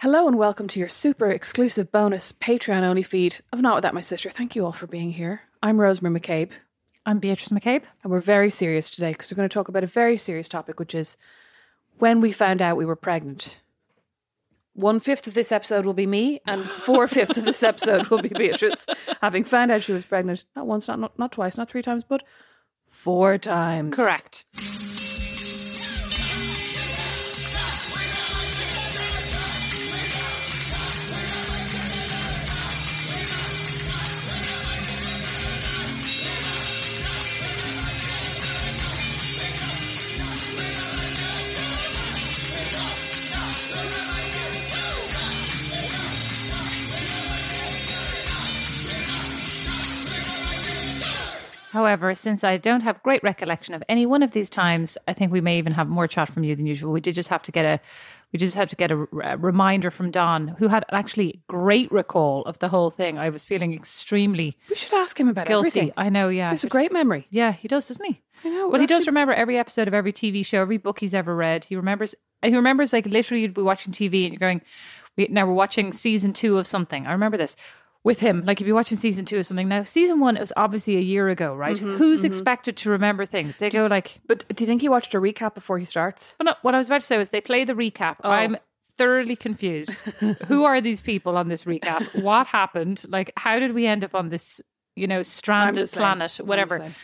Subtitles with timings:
[0.00, 4.00] Hello and welcome to your super exclusive bonus Patreon only feed of Not Without My
[4.00, 4.30] Sister.
[4.30, 5.40] Thank you all for being here.
[5.60, 6.50] I'm Rosemary McCabe.
[7.04, 7.82] I'm Beatrice McCabe.
[8.04, 10.78] And we're very serious today because we're going to talk about a very serious topic,
[10.78, 11.16] which is
[11.98, 13.58] when we found out we were pregnant.
[14.74, 18.22] One fifth of this episode will be me, and four fifths of this episode will
[18.22, 18.86] be Beatrice,
[19.20, 22.04] having found out she was pregnant not once, not, not not twice, not three times,
[22.08, 22.22] but
[22.86, 23.96] four times.
[23.96, 24.44] Correct.
[51.70, 55.30] However, since I don't have great recollection of any one of these times, I think
[55.32, 56.92] we may even have more chat from you than usual.
[56.92, 57.80] We did just have to get a
[58.32, 62.42] we just had to get a, a reminder from Don, who had actually great recall
[62.42, 63.18] of the whole thing.
[63.18, 65.68] I was feeling extremely We should ask him about guilty.
[65.68, 65.92] everything.
[65.96, 66.48] I know, yeah.
[66.50, 67.26] He has a great memory.
[67.30, 68.20] Yeah, he does, doesn't he?
[68.44, 68.68] I know.
[68.68, 71.64] Well, he does remember every episode of every TV show, every book he's ever read.
[71.64, 72.14] He remembers.
[72.42, 74.60] He remembers like literally you'd be watching TV and you're going,
[75.16, 77.56] we, "Now we're watching season two of something." I remember this
[78.04, 78.44] with him.
[78.44, 81.00] Like if you're watching season two or something now, season one it was obviously a
[81.00, 81.76] year ago, right?
[81.76, 83.58] Mm-hmm, Who's expected to remember things?
[83.58, 86.36] They go like, But do you think he watched a recap before he starts?
[86.38, 88.16] well, no, what I was about to say was they play the recap.
[88.24, 88.30] Oh.
[88.30, 88.56] I'm
[88.96, 89.90] thoroughly confused.
[90.46, 92.22] Who are these people on this recap?
[92.22, 93.04] What happened?
[93.08, 94.60] Like, how did we end up on this,
[94.96, 96.76] you know, stranded planet, whatever?
[96.76, 96.94] And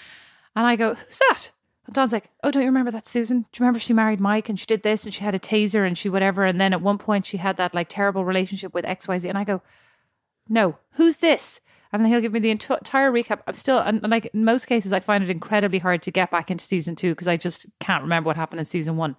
[0.66, 1.50] I go, who's that?
[1.86, 3.40] And Don's like, oh, don't you remember that Susan?
[3.40, 5.86] Do you remember she married Mike and she did this and she had a taser
[5.86, 6.44] and she whatever?
[6.44, 9.28] And then at one point she had that like terrible relationship with XYZ.
[9.28, 9.60] And I go,
[10.48, 11.60] no, who's this?
[11.92, 13.40] And then he'll give me the entire recap.
[13.46, 16.50] I'm still, and like in most cases, I find it incredibly hard to get back
[16.50, 19.14] into season two because I just can't remember what happened in season one.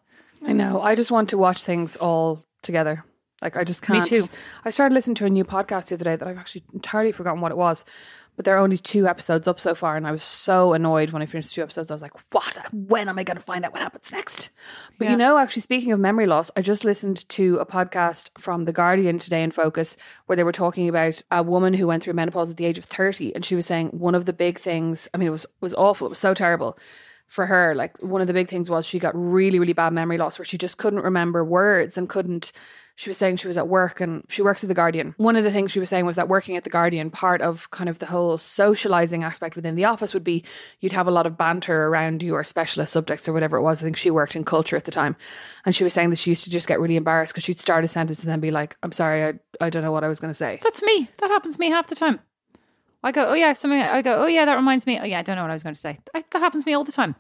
[0.46, 0.82] I know.
[0.82, 3.06] I just want to watch things all together.
[3.42, 4.10] Like I just can't.
[4.10, 4.28] Me too.
[4.66, 7.42] I started listening to a new podcast the other day that I've actually entirely forgotten
[7.42, 7.86] what it was,
[8.36, 11.22] but there are only two episodes up so far, and I was so annoyed when
[11.22, 11.92] I finished two episodes.
[11.92, 12.58] I was like, "What?
[12.74, 14.50] When am I going to find out what happens next?"
[14.98, 18.66] But you know, actually, speaking of memory loss, I just listened to a podcast from
[18.66, 22.14] the Guardian today in Focus where they were talking about a woman who went through
[22.14, 25.08] menopause at the age of thirty, and she was saying one of the big things.
[25.14, 26.08] I mean, it was it was awful.
[26.08, 26.78] It was so terrible
[27.28, 30.18] for her like one of the big things was she got really really bad memory
[30.18, 32.52] loss where she just couldn't remember words and couldn't
[32.96, 35.44] she was saying she was at work and she works at the guardian one of
[35.44, 38.00] the things she was saying was that working at the guardian part of kind of
[38.00, 40.44] the whole socializing aspect within the office would be
[40.80, 43.84] you'd have a lot of banter around your specialist subjects or whatever it was i
[43.84, 45.16] think she worked in culture at the time
[45.66, 47.84] and she was saying that she used to just get really embarrassed because she'd start
[47.84, 49.34] a sentence and then be like i'm sorry i,
[49.66, 51.10] I don't know what i was going to say That's me.
[51.20, 52.20] That happens to me half the time.
[53.04, 53.80] I go, oh yeah, something.
[53.80, 55.00] I go, oh yeah, that reminds me.
[55.00, 56.00] Oh yeah, I don't know what I was going to say.
[56.16, 57.16] I, that happens to me all the time.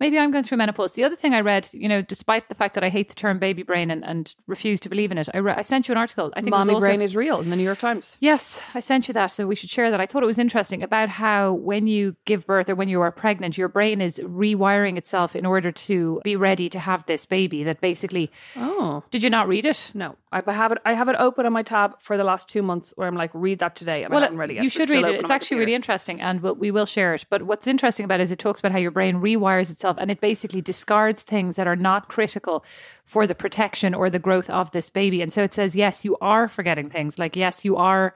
[0.00, 0.94] Maybe I'm going through menopause.
[0.94, 3.38] The other thing I read, you know, despite the fact that I hate the term
[3.38, 5.98] baby brain and, and refuse to believe in it, I, re- I sent you an
[5.98, 6.32] article.
[6.34, 8.62] I think it was mommy also- brain is real in the new york times Yes,
[8.74, 10.00] I sent you that, so we should share that.
[10.00, 13.12] I thought it was interesting about how when you give birth or when you are
[13.12, 17.62] pregnant, your brain is rewiring itself in order to be ready to have this baby.
[17.64, 19.90] That basically, oh did you not read it?
[19.94, 20.78] no I have it.
[20.84, 23.30] I have it open on my tab for the last two months, where I'm like,
[23.34, 24.64] read that today, and I haven't read it yet.
[24.64, 25.16] you should read it.
[25.16, 27.26] It's actually really interesting, and we'll, we will share it.
[27.28, 30.10] But what's interesting about it is it talks about how your brain rewires itself and
[30.10, 32.64] it basically discards things that are not critical
[33.04, 35.22] for the protection or the growth of this baby.
[35.22, 37.18] And so it says, yes, you are forgetting things.
[37.18, 38.14] Like, yes, you are.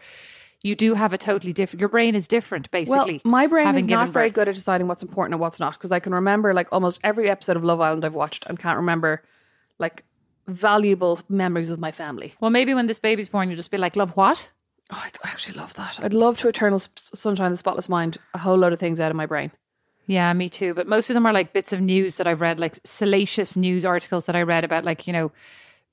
[0.62, 1.80] You do have a totally different.
[1.80, 3.20] Your brain is different, basically.
[3.22, 4.34] Well, my brain is not very birth.
[4.34, 7.28] good at deciding what's important and what's not because I can remember like almost every
[7.28, 9.22] episode of Love Island I've watched and can't remember
[9.78, 10.04] like
[10.46, 12.32] valuable memories with my family.
[12.40, 14.48] Well, maybe when this baby's born, you'll just be like, love what?
[14.90, 15.98] Oh, I I actually love that.
[16.02, 19.10] I'd love to eternal sunshine of the spotless mind a whole load of things out
[19.10, 19.50] of my brain.
[20.06, 20.74] Yeah, me too.
[20.74, 23.84] But most of them are like bits of news that I've read, like salacious news
[23.86, 25.32] articles that I read about, like, you know,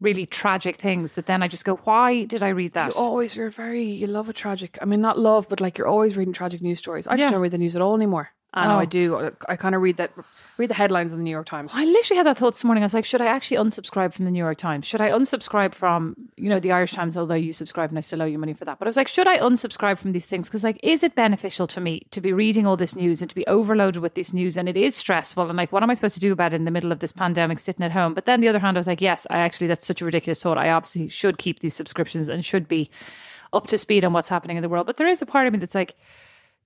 [0.01, 2.93] really tragic things that then I just go, why did I read that?
[2.93, 4.77] You always you're very you love a tragic.
[4.81, 7.07] I mean, not love, but like you're always reading tragic news stories.
[7.07, 7.31] I just Yeah.
[7.31, 8.31] don't read the news at all anymore.
[8.53, 8.79] I know Oh.
[8.79, 9.15] I do.
[9.17, 10.11] I, I kind of read that
[10.57, 11.71] read the headlines in the New York Times.
[11.75, 12.83] I literally had that thought this morning.
[12.83, 14.85] I was like, should I actually unsubscribe from the New York Times?
[14.85, 18.21] Should I unsubscribe from, you know, the Irish Times, although you subscribe and I still
[18.21, 18.77] owe you money for that.
[18.77, 20.47] But I was like, should I unsubscribe from these things?
[20.47, 23.35] Because, like, is it beneficial to me to be reading all this news and to
[23.35, 24.57] be overloaded with this news?
[24.57, 25.47] And it is stressful.
[25.47, 27.13] And, like, what am I supposed to do about it in the middle of this
[27.13, 28.13] pandemic sitting at home?
[28.13, 30.43] But then the other hand, I was like, yes, I actually, that's such a ridiculous
[30.43, 30.57] thought.
[30.57, 32.91] I obviously should keep these subscriptions and should be
[33.53, 34.85] up to speed on what's happening in the world.
[34.85, 35.95] But there is a part of me that's like,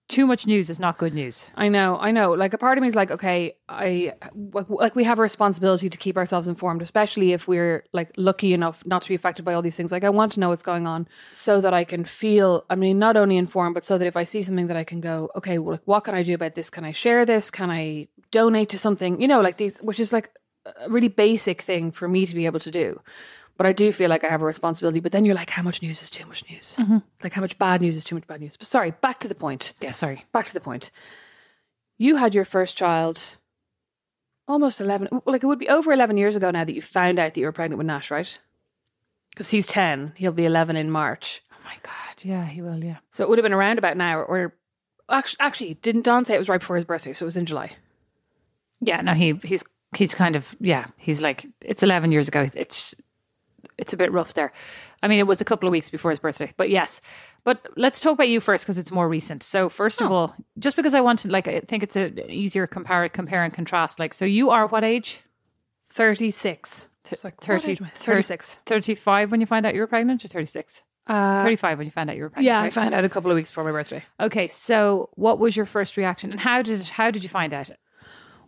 [0.08, 1.50] too much news is not good news.
[1.56, 2.34] I know, I know.
[2.34, 5.98] Like a part of me is like, okay, I like, we have a responsibility to
[5.98, 9.64] keep ourselves informed, especially if we're like lucky enough not to be affected by all
[9.64, 9.92] these things.
[9.92, 12.66] Like I want to know what's going on so that I can feel.
[12.70, 15.02] I mean, not only informed, but so that if I see something that I can
[15.02, 16.70] go, okay, well, like what can I do about this?
[16.70, 17.50] Can I share this?
[17.50, 19.20] Can I donate to something?
[19.20, 20.30] You know, like these, which is like
[20.66, 23.02] a really basic thing for me to be able to do.
[23.58, 25.00] But I do feel like I have a responsibility.
[25.00, 26.76] But then you're like, how much news is too much news?
[26.78, 26.98] Mm-hmm.
[27.24, 28.58] Like how much bad news is too much bad news?
[28.58, 30.26] But sorry, back to the point Yeah, sorry.
[30.34, 30.92] back to the point.
[31.98, 33.38] You had your first child
[34.48, 37.34] almost 11, like it would be over 11 years ago now that you found out
[37.34, 38.38] that you were pregnant with Nash, right?
[39.32, 41.42] Because he's 10, he'll be 11 in March.
[41.52, 42.24] Oh my God.
[42.24, 42.84] Yeah, he will.
[42.84, 42.98] Yeah.
[43.12, 44.54] So it would have been around about now, or
[45.10, 47.14] actually, actually, didn't Don say it was right before his birthday?
[47.14, 47.72] So it was in July.
[48.82, 49.64] Yeah, no, he he's
[49.96, 52.48] he's kind of yeah, he's like it's eleven years ago.
[52.54, 52.94] It's
[53.78, 54.52] it's a bit rough there.
[55.04, 57.02] I mean, it was a couple of weeks before his birthday, but yes.
[57.44, 59.44] But let's talk about you first because it's more recent.
[59.44, 62.66] So first of all, just because I want to like, I think it's a easier
[62.66, 64.00] compare compare and contrast.
[64.00, 65.22] Like, so you are what age?
[65.92, 66.90] 36.
[67.24, 68.60] Like, 30, age am 36.
[68.66, 70.82] 35 when you find out you were pregnant, or thirty six?
[71.08, 72.48] Uh, 35 when you found out you were pregnant.
[72.48, 72.74] yeah, I right?
[72.74, 74.04] found out a couple of weeks before my birthday.
[74.20, 77.70] Okay, so what was your first reaction, and how did how did you find out?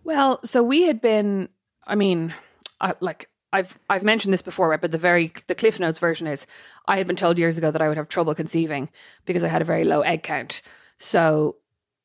[0.04, 1.50] Well, so we had been.
[1.86, 2.34] I mean,
[2.82, 4.82] I, like I've I've mentioned this before, right?
[4.82, 6.46] But the very the Cliff Notes version is
[6.88, 8.90] I had been told years ago that I would have trouble conceiving
[9.26, 10.62] because I had a very low egg count.
[11.00, 11.56] So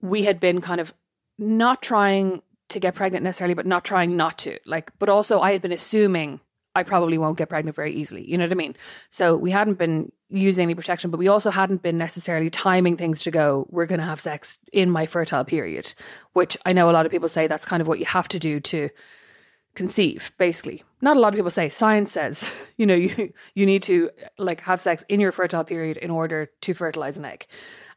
[0.01, 0.93] we had been kind of
[1.39, 4.59] not trying to get pregnant necessarily, but not trying not to.
[4.65, 6.41] Like, but also I had been assuming
[6.75, 8.29] I probably won't get pregnant very easily.
[8.29, 8.77] You know what I mean?
[9.11, 13.23] So we hadn't been using any protection, but we also hadn't been necessarily timing things
[13.25, 15.93] to go, we're going to have sex in my fertile period,
[16.33, 18.39] which I know a lot of people say that's kind of what you have to
[18.39, 18.89] do to
[19.75, 20.83] conceive, basically.
[21.01, 24.61] Not a lot of people say, science says, you know, you, you need to like
[24.63, 27.47] have sex in your fertile period in order to fertilize an egg.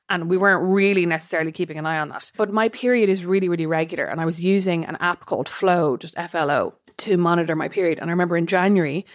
[0.08, 2.32] And we weren't really necessarily keeping an eye on that.
[2.38, 4.06] But my period is really, really regular.
[4.06, 8.00] And I was using an app called Flo, just FLO, to monitor my period.
[8.00, 9.06] And I remember in January,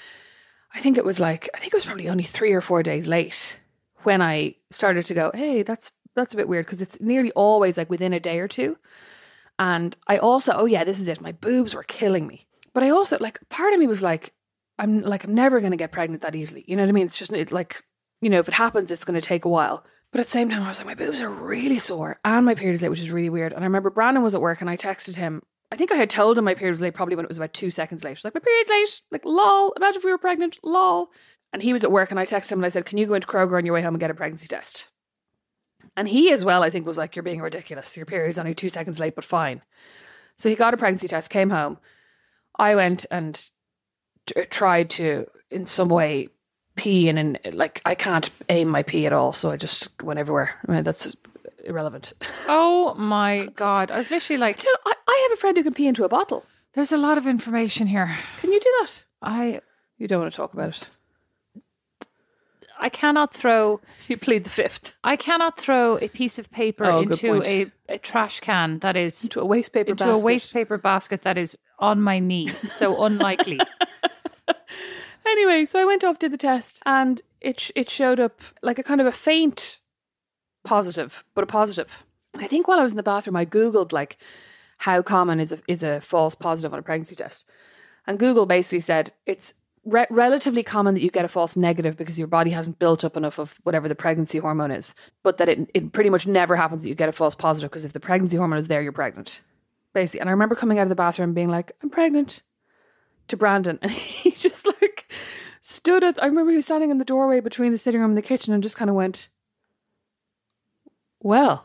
[0.75, 3.07] I think it was like, I think it was probably only three or four days
[3.07, 3.57] late
[4.03, 7.77] when I started to go, hey, that's that's a bit weird because it's nearly always
[7.77, 8.77] like within a day or two.
[9.59, 11.21] And I also, oh yeah, this is it.
[11.21, 12.47] My boobs were killing me.
[12.73, 14.33] But I also like part of me was like,
[14.79, 16.65] I'm like I'm never going to get pregnant that easily.
[16.67, 17.07] You know what I mean?
[17.07, 17.83] It's just it, like,
[18.21, 19.85] you know, if it happens, it's going to take a while.
[20.13, 22.55] But at the same time, I was like, my boobs are really sore and my
[22.55, 23.53] period is late, which is really weird.
[23.53, 25.43] And I remember Brandon was at work and I texted him.
[25.71, 27.53] I think I had told him my period was late probably when it was about
[27.53, 28.19] two seconds late.
[28.19, 29.01] She's like, my period's late.
[29.13, 29.73] Like, lol.
[29.77, 30.59] Imagine if we were pregnant.
[30.65, 31.11] Lol.
[31.53, 33.15] And he was at work and I texted him and I said, can you go
[33.15, 34.89] into Kroger on your way home and get a pregnancy test?
[35.97, 37.97] And he as well, I think, was like, you're being ridiculous.
[37.97, 39.63] Your period's only two seconds late, but fine.
[40.39, 41.79] So he got a pregnancy test, came home.
[42.61, 43.35] I went and
[44.27, 46.29] t- tried to, in some way,
[46.77, 50.21] pee, and in, like I can't aim my pee at all, so I just went
[50.21, 50.55] everywhere.
[50.69, 51.17] I mean, that's
[51.65, 52.13] irrelevant.
[52.49, 53.91] Oh my god!
[53.91, 56.05] I was literally like, you know, I, I have a friend who can pee into
[56.05, 56.45] a bottle.
[56.75, 59.05] "There's a lot of information here." Can you do that?
[59.23, 59.61] I
[59.99, 60.89] You don't want to talk about it.
[62.81, 67.03] I cannot throw You plead the fifth I cannot throw a piece of paper Oh,
[67.03, 70.23] into a, a trash can that is into a waste paper into basket.
[70.23, 72.49] a waste paper basket that is on my knee.
[72.71, 73.61] So unlikely.
[75.27, 78.83] Anyway, so I went off did the test, and it it showed up like a
[78.83, 79.79] kind of a faint
[80.65, 82.05] positive, but a positive.
[82.37, 84.17] I think while I was in the bathroom, I googled like
[84.79, 87.45] how common is a, is a false positive on a pregnancy test,
[88.07, 89.53] and Google basically said it's
[89.85, 93.17] re- relatively common that you get a false negative because your body hasn't built up
[93.17, 96.83] enough of whatever the pregnancy hormone is, but that it it pretty much never happens
[96.83, 99.41] that you get a false positive because if the pregnancy hormone is there, you're pregnant.
[99.93, 100.21] basically.
[100.21, 102.43] And I remember coming out of the bathroom being like, I'm pregnant
[103.29, 103.79] to Brandon.
[103.83, 105.11] And he just like
[105.61, 108.19] stood at, I remember he was standing in the doorway between the sitting room and
[108.19, 109.29] the kitchen and just kind of went,
[111.21, 111.65] Well,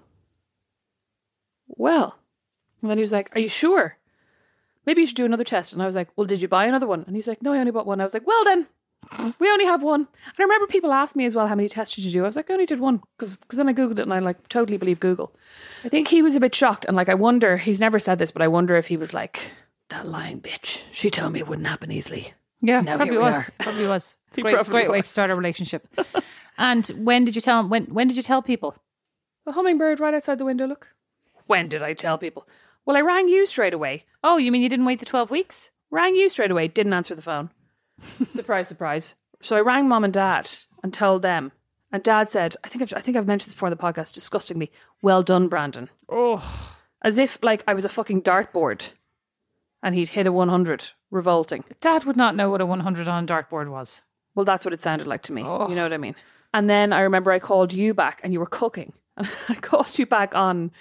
[1.68, 2.20] well.
[2.82, 3.98] And then he was like, Are you sure?
[4.86, 5.74] Maybe you should do another test.
[5.74, 7.04] And I was like, Well, did you buy another one?
[7.08, 8.01] And he's like, No, I only bought one.
[8.01, 8.68] I was like, Well, then.
[9.39, 10.01] We only have one.
[10.01, 12.24] And I remember people asked me as well, how many tests did you do?
[12.24, 14.50] I was like, I only did one because then I Googled it and I like
[14.50, 15.32] totally believe Google.
[15.84, 16.86] I think he was a bit shocked.
[16.86, 19.51] And like, I wonder, he's never said this, but I wonder if he was like,
[19.89, 20.82] that lying bitch.
[20.92, 22.34] She told me it wouldn't happen easily.
[22.62, 23.51] Yeah, Now probably was.
[23.60, 24.18] Probably was.
[24.30, 25.88] It's great, it's a great way to start a relationship.
[26.58, 27.70] and when did you tell him?
[27.70, 28.75] When when did you tell people?
[29.46, 30.89] A hummingbird right outside the window, look.
[31.46, 32.48] When did I tell people?
[32.86, 34.06] Well, I rang you straight away.
[34.24, 35.72] Oh, you mean you didn't wait the twelve weeks?
[35.92, 37.50] Rang you straight away, didn't answer the phone.
[38.34, 39.15] surprise, surprise.
[39.42, 40.50] So I rang mom and dad
[40.84, 41.51] and told them.
[41.92, 44.12] And dad said, I think I've, I think I've mentioned this before in the podcast,
[44.12, 45.89] disgustingly, well done, Brandon.
[46.10, 46.44] Oh,
[47.01, 48.92] As if like I was a fucking dartboard
[49.82, 50.92] and he'd hit a 100.
[51.12, 51.63] Revolting.
[51.80, 54.01] Dad would not know what a one hundred on a dartboard was.
[54.34, 55.44] Well, that's what it sounded like to me.
[55.44, 55.70] Oh.
[55.70, 56.15] You know what I mean?
[56.54, 58.92] And then I remember I called you back and you were cooking.
[59.18, 60.72] And I called you back on,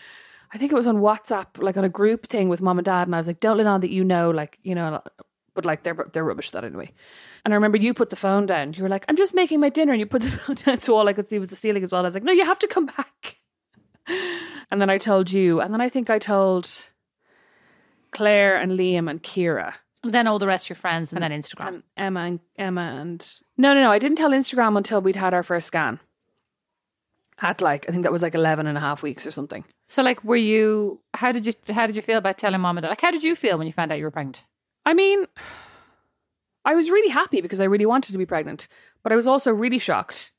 [0.54, 3.08] I think it was on WhatsApp, like on a group thing with mom and dad.
[3.08, 5.02] And I was like, don't let on that you know, like, you know,
[5.52, 6.92] but like they're, they're rubbish that anyway.
[7.44, 8.72] And I remember you put the phone down.
[8.72, 9.92] You were like, I'm just making my dinner.
[9.92, 11.90] And you put the phone down so all I could see was the ceiling as
[11.90, 12.02] well.
[12.02, 13.40] I was like, no, you have to come back.
[14.70, 15.60] And then I told you.
[15.60, 16.68] And then I think I told
[18.10, 19.74] Claire and Liam and Kira.
[20.02, 21.68] And then all the rest of your friends, and, then Instagram.
[21.68, 23.90] And Emma and Emma and no, no, no.
[23.90, 26.00] I didn't tell Instagram until we'd had our first scan.
[27.40, 29.64] At like I think that was like 11 and a half weeks or something.
[29.88, 31.00] so, like, were you?
[31.14, 31.52] How did you?
[31.72, 32.90] How did you feel about telling mom and dad?
[32.90, 34.44] Like, how did you feel when you found out you were pregnant?
[34.86, 35.24] I mean,
[36.64, 38.68] I was really happy because I really wanted to be pregnant,
[39.02, 40.32] but I was also really shocked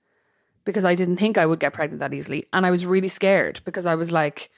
[0.63, 3.61] because I didn't think I would get pregnant that easily, and I was really scared
[3.65, 4.49] because I was like,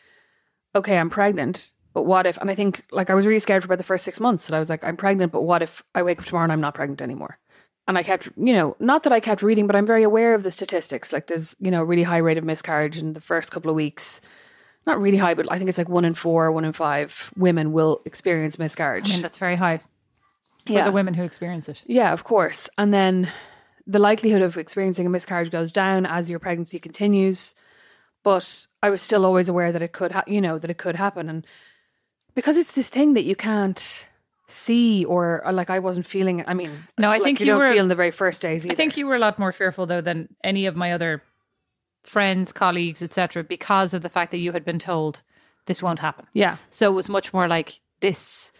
[0.75, 1.71] okay, I'm pregnant.
[1.93, 4.05] But what if, and I think like I was really scared for about the first
[4.05, 6.43] six months that I was like, I'm pregnant, but what if I wake up tomorrow
[6.43, 7.39] and I'm not pregnant anymore?
[7.87, 10.43] And I kept, you know, not that I kept reading, but I'm very aware of
[10.43, 11.13] the statistics.
[11.13, 13.75] Like there's, you know, a really high rate of miscarriage in the first couple of
[13.75, 14.19] weeks.
[14.85, 17.71] Not really high, but I think it's like one in four, one in five women
[17.71, 19.09] will experience miscarriage.
[19.09, 19.77] I mean, that's very high
[20.65, 20.85] for Yeah.
[20.85, 21.81] the women who experience it.
[21.85, 22.69] Yeah, of course.
[22.77, 23.29] And then
[23.85, 27.55] the likelihood of experiencing a miscarriage goes down as your pregnancy continues.
[28.23, 30.97] But I was still always aware that it could, ha- you know, that it could
[30.97, 31.29] happen.
[31.29, 31.47] And
[32.35, 34.05] because it's this thing that you can't
[34.47, 36.43] see, or, or like I wasn't feeling.
[36.47, 38.41] I mean, No, I like think you, you don't were- feel in the very first
[38.41, 38.65] days.
[38.65, 38.73] Either.
[38.73, 41.21] I think you were a lot more fearful though than any of my other
[42.03, 45.21] friends, colleagues, etc., because of the fact that you had been told
[45.65, 46.25] this won't happen.
[46.33, 48.53] yeah, So it was much more like this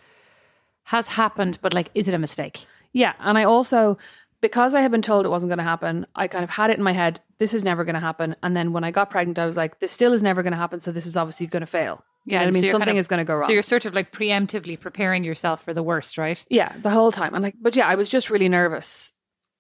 [0.84, 2.66] has happened, but like, is it a mistake?
[2.92, 3.14] yeah.
[3.20, 3.98] And I also,
[4.42, 6.78] because I had been told it wasn't going to happen, I kind of had it
[6.78, 7.22] in my head.
[7.38, 8.36] This is never going to happen.
[8.44, 10.58] And then when I got pregnant, I was like, this still is never going to
[10.58, 10.82] happen.
[10.82, 12.04] So this is obviously going to fail.
[12.30, 13.48] You know I mean, so something kind of- is going to go wrong.
[13.48, 16.44] So you're sort of like preemptively preparing yourself for the worst, right?
[16.50, 17.34] Yeah, the whole time.
[17.34, 19.14] And like, but yeah, I was just really nervous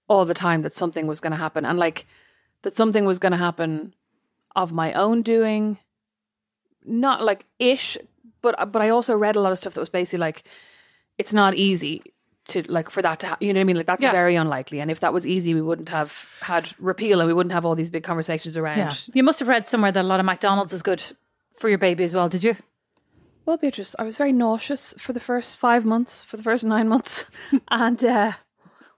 [0.09, 2.05] all the time that something was going to happen, and like
[2.63, 3.93] that something was going to happen
[4.55, 5.77] of my own doing,
[6.85, 7.97] not like ish,
[8.41, 10.43] but but I also read a lot of stuff that was basically like,
[11.17, 12.01] it's not easy
[12.45, 14.13] to like for that to ha- you know what I mean like that's Yeah.
[14.13, 17.51] very unlikely and if that was easy we wouldn't have had repeal and we wouldn't
[17.51, 18.93] have all these big conversations around Yeah.
[19.13, 21.03] You must have read somewhere that a lot of McDonald's is good
[21.57, 22.55] for your baby as well, did you?
[23.45, 26.87] Well, Beatrice, I was very nauseous for the first five months, for the first nine
[26.87, 27.25] months,
[27.69, 28.33] and uh,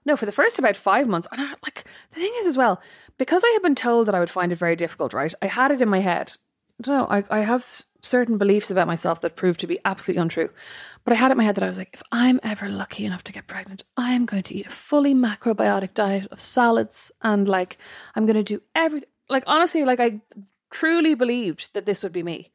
[0.04, 1.28] no, for the first about five months.
[1.30, 2.80] And I, like the thing is, as well,
[3.16, 5.12] because I had been told that I would find it very difficult.
[5.12, 6.32] Right, I had it in my head.
[6.80, 7.06] I don't know.
[7.14, 10.50] I, I have certain beliefs about myself that proved to be absolutely untrue.
[11.04, 13.04] But I had it in my head that I was like, if I'm ever lucky
[13.04, 17.12] enough to get pregnant, I am going to eat a fully macrobiotic diet of salads
[17.22, 17.78] and like
[18.14, 19.08] I'm going to do everything.
[19.28, 20.20] Like honestly, like I
[20.70, 22.50] truly believed that this would be me.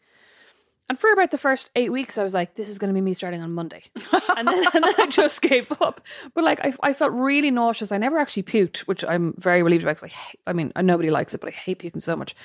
[0.87, 3.01] And for about the first eight weeks, I was like, this is going to be
[3.01, 3.83] me starting on Monday.
[4.37, 6.01] and, then, and then I just gave up.
[6.35, 7.91] But like, I, I felt really nauseous.
[7.91, 11.09] I never actually puked, which I'm very relieved about because I, hate- I mean, nobody
[11.09, 12.35] likes it, but I hate puking so much.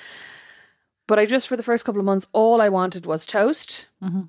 [1.07, 4.21] But I just, for the first couple of months, all I wanted was toast, mm-hmm.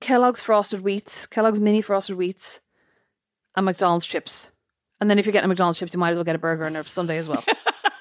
[0.00, 2.60] Kellogg's frosted wheats, Kellogg's mini frosted wheats,
[3.56, 4.50] and McDonald's chips.
[5.00, 6.64] And then if you're getting a McDonald's chips, you might as well get a burger
[6.64, 7.44] and a sundae as well.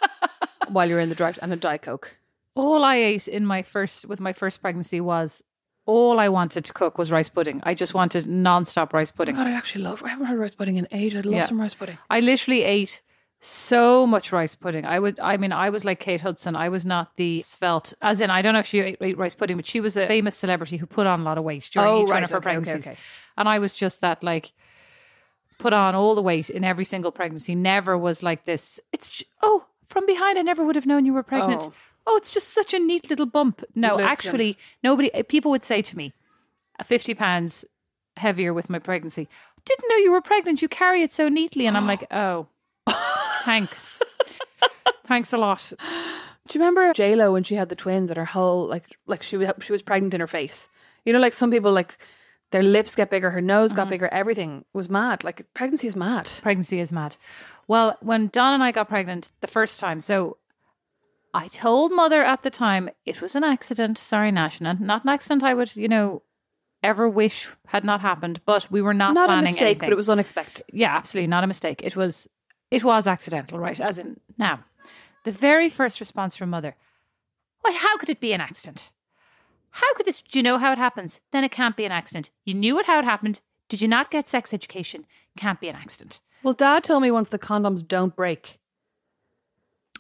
[0.68, 2.18] While you're in the drive and a Diet Coke.
[2.58, 5.44] All I ate in my first with my first pregnancy was
[5.86, 7.62] all I wanted to cook was rice pudding.
[7.64, 9.36] I just wanted non-stop rice Oh pudding.
[9.36, 10.02] God, I actually love.
[10.04, 11.16] I haven't had rice pudding in age.
[11.16, 11.46] I'd love Yeah.
[11.46, 11.98] some rice pudding.
[12.10, 13.02] I literally ate
[13.40, 14.84] so much rice pudding.
[14.86, 16.56] I would, I mean, I was like Kate Hudson.
[16.56, 19.36] I was not the svelte, as in, I don't know if she ate, ate rice
[19.36, 21.88] pudding, but she was a famous celebrity who put on a lot of weight during
[21.88, 22.88] Oh, each one of her Okay, okay, pregnancies.
[22.88, 22.98] okay.
[23.38, 24.52] And I was just that like
[25.60, 27.54] put on all the weight in every single pregnancy.
[27.54, 28.80] Never was like this.
[28.92, 31.64] It's oh, from behind, I never would have known you were pregnant.
[31.68, 31.74] Oh.
[32.10, 33.64] Oh, it's just such a neat little bump.
[33.76, 34.10] No, Listen.
[34.10, 35.14] actually, nobody.
[35.14, 36.14] Uh, people would say to me,
[36.84, 37.66] 50 pounds
[38.16, 39.28] heavier with my pregnancy.
[39.66, 40.62] Didn't know you were pregnant.
[40.62, 41.68] You carry it so neatly.
[41.68, 42.48] And I'm like, oh,
[43.44, 44.00] thanks.
[45.06, 45.74] thanks a lot.
[46.48, 49.22] Do you remember J Lo when she had the twins and her whole like like
[49.22, 50.70] she was she was pregnant in her face?
[51.04, 51.98] You know, like some people like
[52.52, 53.90] their lips get bigger, her nose got uh-huh.
[53.90, 55.26] bigger, everything was mad.
[55.26, 56.30] Like pregnancy is mad.
[56.42, 57.18] Pregnancy is mad.
[57.68, 60.38] Well, when Don and I got pregnant the first time, so
[61.38, 63.98] I told mother at the time it was an accident.
[63.98, 66.24] Sorry, Nash, not an accident I would, you know,
[66.84, 69.80] ever wish had not happened, but we were not, Not a mistake, anything.
[69.90, 70.66] but it was unexpected.
[70.74, 71.82] yeah, absolutely not a mistake.
[71.84, 72.28] It was
[72.72, 73.80] it was accidental, right?
[73.80, 74.60] As in now,
[75.26, 76.76] the very first response from mother,
[77.62, 78.92] Why, how could it be an accident?
[79.72, 81.22] How could this do you know how it happens?
[81.32, 82.32] Then it can't be an accident.
[82.46, 83.42] You knew it how it happened.
[83.70, 85.06] Did you not get sex education?
[85.38, 86.22] Can't be an accident.
[86.42, 88.58] Well, Dad told me once the condoms don't break.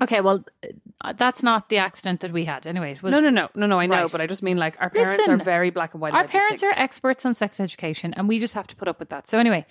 [0.02, 0.46] Okay, well,
[1.02, 2.68] uh, that's not the accident that we had.
[2.68, 3.80] Anyway, it was no, no, no, no, no.
[3.80, 4.12] I know, Right.
[4.12, 6.14] but I just mean like our parents Listen, are very black and white.
[6.14, 9.10] Our parents are experts on sex education, and we just have to put up with
[9.10, 9.28] that.
[9.28, 9.66] So anyway,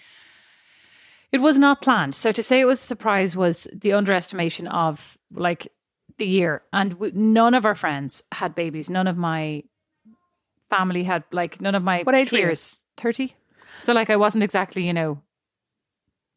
[1.33, 2.15] it was not planned.
[2.15, 5.73] So to say it was a surprise was the underestimation of like
[6.19, 8.91] the year, and we, none of our friends had babies.
[8.91, 9.63] None of my
[10.71, 13.37] family had like none of my What age peers thirty.
[13.81, 15.23] So like I wasn't exactly you know.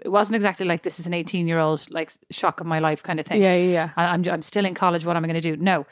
[0.02, 3.04] It wasn't exactly like this is an 18 year old like shock of my life
[3.04, 3.42] kind of thing.
[3.42, 3.90] Yeah, yeah, yeah.
[3.98, 5.06] I- I'm I'm still in college.
[5.06, 5.62] What am I going to do?
[5.62, 5.86] No,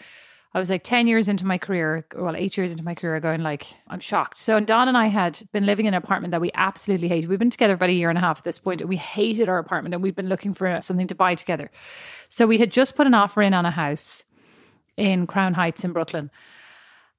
[0.54, 3.44] I was like ten years into my career, well, eight years into my career, going
[3.44, 4.40] like I'm shocked.
[4.40, 7.30] So, and Don and I had been living in an apartment that we absolutely hated.
[7.30, 9.50] We've been together about a year and a half at this point, and we hated
[9.50, 11.70] our apartment, and we'd been looking for uh, something to buy together.
[12.30, 14.24] So we had just put an offer in on a house
[14.96, 16.32] in Crown Heights in Brooklyn.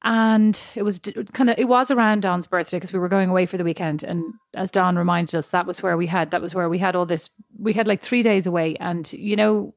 [0.05, 1.01] And it was
[1.33, 4.05] kind of it was around Don's birthday because we were going away for the weekend,
[4.05, 6.95] and as Don reminded us, that was where we had that was where we had
[6.95, 7.31] all this.
[7.59, 9.75] We had like three days away, and you know,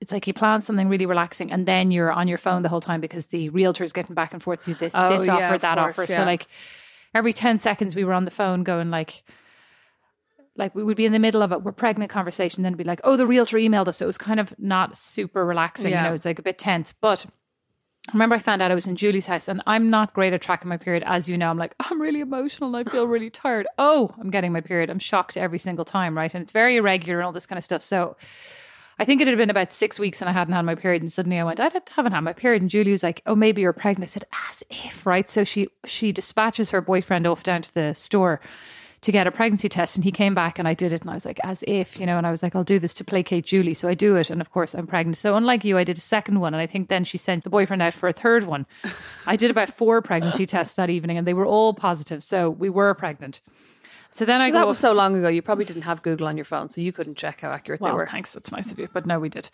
[0.00, 2.80] it's like you plan something really relaxing, and then you're on your phone the whole
[2.80, 5.60] time because the realtor's getting back and forth to this Oh, this yeah, offer, of
[5.60, 6.12] that course, offer.
[6.12, 6.18] yeah.
[6.20, 6.46] So like
[7.14, 9.22] every ten seconds we were on the phone going like
[10.56, 12.84] like we would be in the middle of it, we're pregnant conversation, then it'd be
[12.84, 13.98] like, oh, the realtor emailed us.
[13.98, 16.02] So it was kind of not super relaxing, Yeah.
[16.04, 16.92] you know, it's like a bit tense.
[17.00, 17.26] But
[18.08, 20.40] I remember I found out I was in Julie's house and I'm not great at
[20.40, 21.50] tracking my period, as you know.
[21.50, 23.66] I'm like, I'm really emotional and I feel really tired.
[23.78, 24.88] Oh, I'm getting my period.
[24.88, 26.34] I'm shocked every single time, right?
[26.34, 27.82] And it's very irregular and all this kind of stuff.
[27.82, 28.16] So
[28.98, 31.12] I think it had been about six weeks and I hadn't had my period, and
[31.12, 32.62] suddenly I went, I haven't had my period.
[32.62, 34.08] And Julie was like, Oh, maybe you're pregnant.
[34.08, 35.28] I said, As if, right?
[35.28, 38.40] So she she dispatches her boyfriend off down to the store
[39.00, 41.14] to get a pregnancy test, and he came back and I did it, and I
[41.14, 43.44] was like, As if, you know, and I was like, I'll do this to placate
[43.44, 45.16] Julie, so I do it, and of course I'm pregnant.
[45.16, 47.50] So unlike you, I did a second one, and I think then she sent the
[47.50, 48.66] boyfriend out for a third one.
[49.26, 52.68] I did about four pregnancy tests that evening, and they were all positive, so we
[52.70, 53.40] were pregnant.
[54.10, 55.28] So then I So go that was so long ago.
[55.28, 57.92] You probably didn't have Google on your phone, so you couldn't check how accurate well,
[57.92, 58.06] they were.
[58.06, 58.32] thanks.
[58.32, 58.88] That's nice of you.
[58.92, 59.50] But no, we did.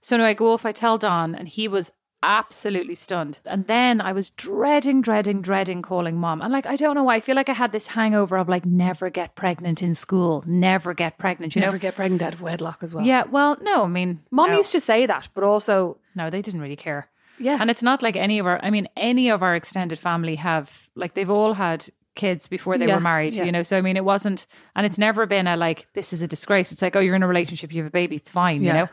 [0.00, 1.90] So now I go off, I tell Don, and he was
[2.22, 3.40] absolutely stunned.
[3.44, 6.42] And then I was dreading, dreading, dreading calling mom.
[6.42, 7.16] And like, I don't know why.
[7.16, 10.94] I feel like I had this hangover of like, never get pregnant in school, never
[10.94, 11.78] get pregnant, you Never know?
[11.80, 13.04] get pregnant out of wedlock as well.
[13.06, 14.56] Yeah, well, no, I mean, Mom no.
[14.56, 17.08] used to say that, but also, No, they didn't really care.
[17.38, 17.58] yeah.
[17.60, 20.88] And it's not like any of our, I mean, any of our extended family have,
[20.94, 23.44] like, they've all had kids before they Yeah, were married, yeah.
[23.44, 23.62] you know?
[23.62, 26.72] So, I mean, it wasn't, and it's never been a like, this is a disgrace.
[26.72, 28.88] It's like, oh, you're in a relationship, you have a baby, it's fine, you know?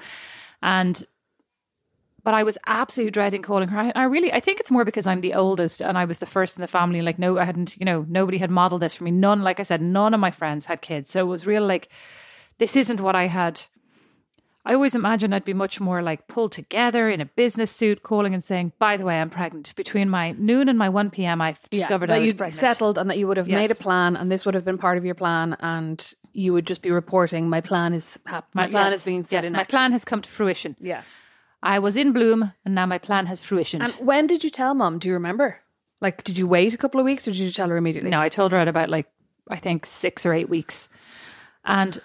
[0.62, 1.02] And,
[2.24, 3.78] but I was absolutely dreading calling her.
[3.80, 6.26] I, I really, I think it's more because I'm the oldest and I was the
[6.26, 7.02] first in the family.
[7.02, 9.12] Like, no, I hadn't, you know, nobody had modeled this for me.
[9.12, 11.12] None, like I said, none of my friends had kids.
[11.12, 11.90] So it was real like,
[12.60, 13.62] this isn't what I had.
[14.66, 18.34] I always imagined I'd be much more like pulled together in a business suit, calling
[18.34, 21.58] and saying, "By the way, I'm pregnant." Between my noon and my one p.m., I
[21.70, 22.60] discovered that I was you'd pregnant.
[22.62, 23.58] settled and that you would have Yes.
[23.60, 26.66] made a plan, and this would have been part of your plan, and you would
[26.66, 29.52] just be reporting, "My plan is hap- my, plan yes, is being set yes, in
[29.52, 30.78] my action." plan has come to fruition.
[30.80, 31.02] Yeah.
[31.64, 33.82] I was in bloom, and now my plan has fruition.
[33.82, 35.00] And when did you tell mom?
[35.00, 35.62] Do you remember?
[36.02, 38.10] Like, did you wait a couple of weeks, or did you tell her immediately?
[38.10, 39.08] No, I told her at about like
[39.50, 40.90] I think six or eight weeks,
[41.64, 42.02] and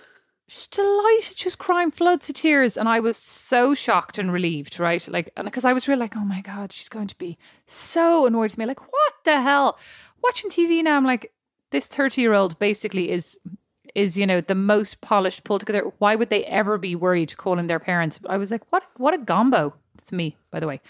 [0.46, 1.36] she's delighted.
[1.36, 5.06] She was crying floods of tears, and I was so shocked and relieved, right?
[5.08, 8.26] Like, and because I was really like, oh my god, she's going to be so
[8.26, 8.66] annoyed with me.
[8.66, 9.76] Like, what the hell?
[10.22, 11.32] Watching TV now, I'm like,
[11.72, 13.36] this thirty year old basically is
[13.98, 15.90] is you know the most polished pulled together.
[15.98, 18.20] Why would they ever be worried calling their parents?
[18.28, 18.84] I was like, what?
[18.96, 19.74] What a gombo!
[19.98, 20.80] It's me, by the way.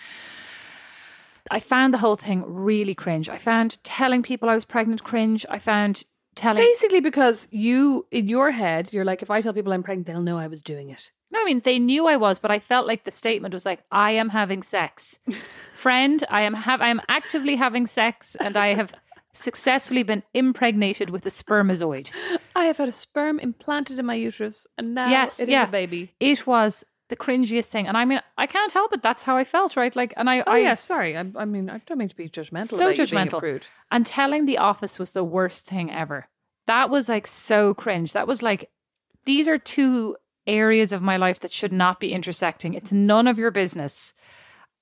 [1.51, 3.29] I found the whole thing really cringe.
[3.29, 5.47] I found telling people I was pregnant cringe.
[5.49, 6.62] I found telling.
[6.62, 10.23] Basically, because you, in your head, you're like, if I tell people I'm pregnant, they'll
[10.23, 11.11] know I was doing it.
[11.31, 13.81] No, I mean they knew I was, but I felt like the statement was like,
[13.90, 15.18] "I am having sex,
[15.75, 16.25] friend.
[16.31, 18.94] I am have I am actively having sex, and I have
[19.38, 22.11] successfully been impregnated with a spermazoid."
[22.57, 25.68] I have had a sperm implanted in my uterus, and now yes, it is yeah,
[25.68, 26.14] a baby.
[26.20, 27.87] It was the cringiest thing.
[27.87, 29.03] And I mean, I can't help it.
[29.03, 29.94] That's how I felt, right?
[29.94, 31.16] Like, and I, Oh I yeah, sorry.
[31.16, 32.68] I, I mean, I don't mean to be judgmental.
[32.68, 33.62] so about you being a judgmental.
[33.90, 36.29] And telling the office was the worst thing ever.
[36.66, 38.12] That was like so cringe.
[38.12, 38.70] That was like,
[39.24, 42.74] these are two areas of my life that should not be intersecting.
[42.74, 44.14] It's none of your business.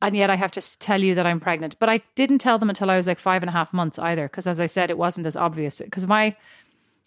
[0.03, 1.79] And yet I have to tell you that I'm pregnant.
[1.79, 4.29] But I didn't tell them until I was like five and a half months either.
[4.29, 5.81] Because as I said, it wasn't as obvious.
[5.81, 6.37] Because my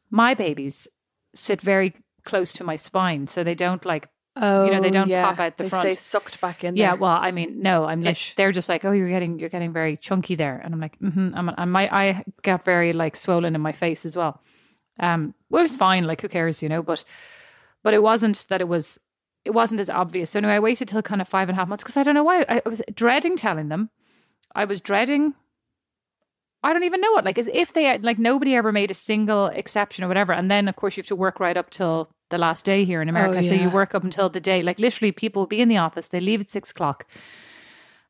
[0.09, 0.87] my babies
[1.35, 1.93] sit very
[2.25, 3.27] close to my spine.
[3.27, 4.09] So they don't like
[4.41, 5.25] Oh, You know, they don't yeah.
[5.25, 5.83] pop out the they front.
[5.83, 6.75] stay sucked back in.
[6.77, 6.97] yeah, there.
[6.97, 8.35] well, I mean, no, I'm like, Ish.
[8.35, 11.31] they're just like, oh, you're getting, you're getting very chunky there, and I'm like, mm-hmm.
[11.35, 14.41] I'm, I might, I got very like swollen in my face as well.
[14.99, 16.81] Um, well, it was fine, like who cares, you know?
[16.81, 17.03] But,
[17.83, 18.97] but it wasn't that it was,
[19.49, 20.29] it wasn't as obvious.
[20.29, 22.13] So anyway, I waited till kind of five and a half months because I don't
[22.13, 23.89] know why I, was dreading telling them.
[24.53, 25.33] I was dreading.
[26.61, 28.93] I don't even know what, like, as if they had, like, nobody ever made a
[28.93, 30.33] single exception or whatever.
[30.33, 33.01] And then, of course, you have to work right up till the last day here
[33.01, 33.47] in oh, America.
[33.47, 36.09] So you work up until the day, like, literally, people will be in the office,
[36.09, 37.07] they leave at six o'clock.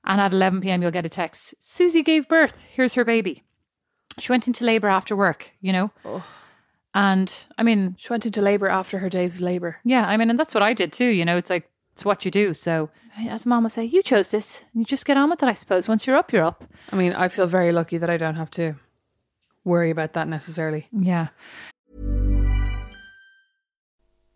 [0.04, 2.63] And at 11 p.m., you'll get a text Susie gave birth.
[2.69, 3.43] Here's her baby.
[4.17, 5.91] She went into labor after work, you know?
[6.93, 9.78] And I mean, She went into labour after her day's labour.
[9.84, 11.38] yeah, I mean, and that's what I did too, you know?
[11.38, 12.54] It's like, it's what you do.
[12.54, 12.89] So,
[13.28, 14.63] as mom would say, you chose this.
[14.73, 15.88] You just get on with it, I suppose.
[15.88, 16.63] Once you're up, you're up.
[16.91, 18.75] I mean, I feel very lucky that I don't have to
[19.65, 20.88] worry about that necessarily.
[20.91, 21.28] Yeah.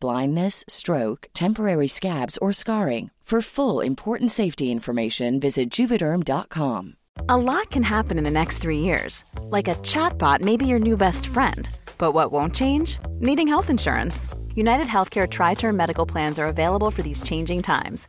[0.00, 3.10] blindness, stroke, temporary scabs, or scarring.
[3.30, 6.96] For full important safety information, visit juvederm.com.
[7.28, 9.24] A lot can happen in the next three years.
[9.42, 11.70] Like a chatbot may be your new best friend.
[11.96, 12.98] But what won't change?
[13.20, 14.28] Needing health insurance.
[14.56, 18.08] United Healthcare Tri Term Medical Plans are available for these changing times.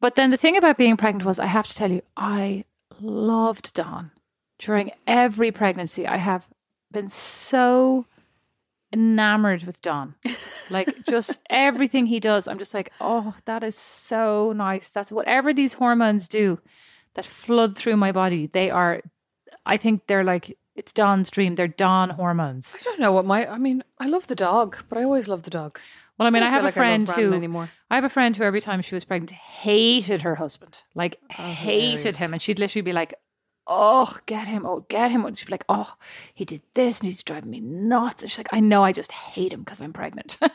[0.00, 2.64] But then the thing about being pregnant was, I have to tell you, I
[3.00, 4.10] loved Don.
[4.58, 6.48] During every pregnancy, I have
[6.90, 8.06] been so
[8.92, 10.14] enamored with Don.
[10.70, 14.90] Like just everything he does, I'm just like, oh, that is so nice.
[14.90, 16.60] That's whatever these hormones do
[17.14, 18.48] that flood through my body.
[18.52, 19.00] They are,
[19.64, 21.54] I think they're like, it's Don's dream.
[21.54, 22.76] They're Don hormones.
[22.78, 23.46] I don't know what my.
[23.46, 25.80] I mean, I love the dog, but I always love the dog.
[26.18, 27.70] Well, I mean, I, don't have a like I love friend who anymore.
[27.90, 31.42] I have a friend who every time she was pregnant hated her husband, like oh,
[31.42, 33.14] hated him, and she'd literally be like,
[33.66, 34.66] "Oh, get him!
[34.66, 35.94] Oh, get him!" And she'd be like, "Oh,
[36.34, 39.12] he did this, and he's driving me nuts." And she's like, "I know, I just
[39.12, 40.38] hate him because I'm pregnant."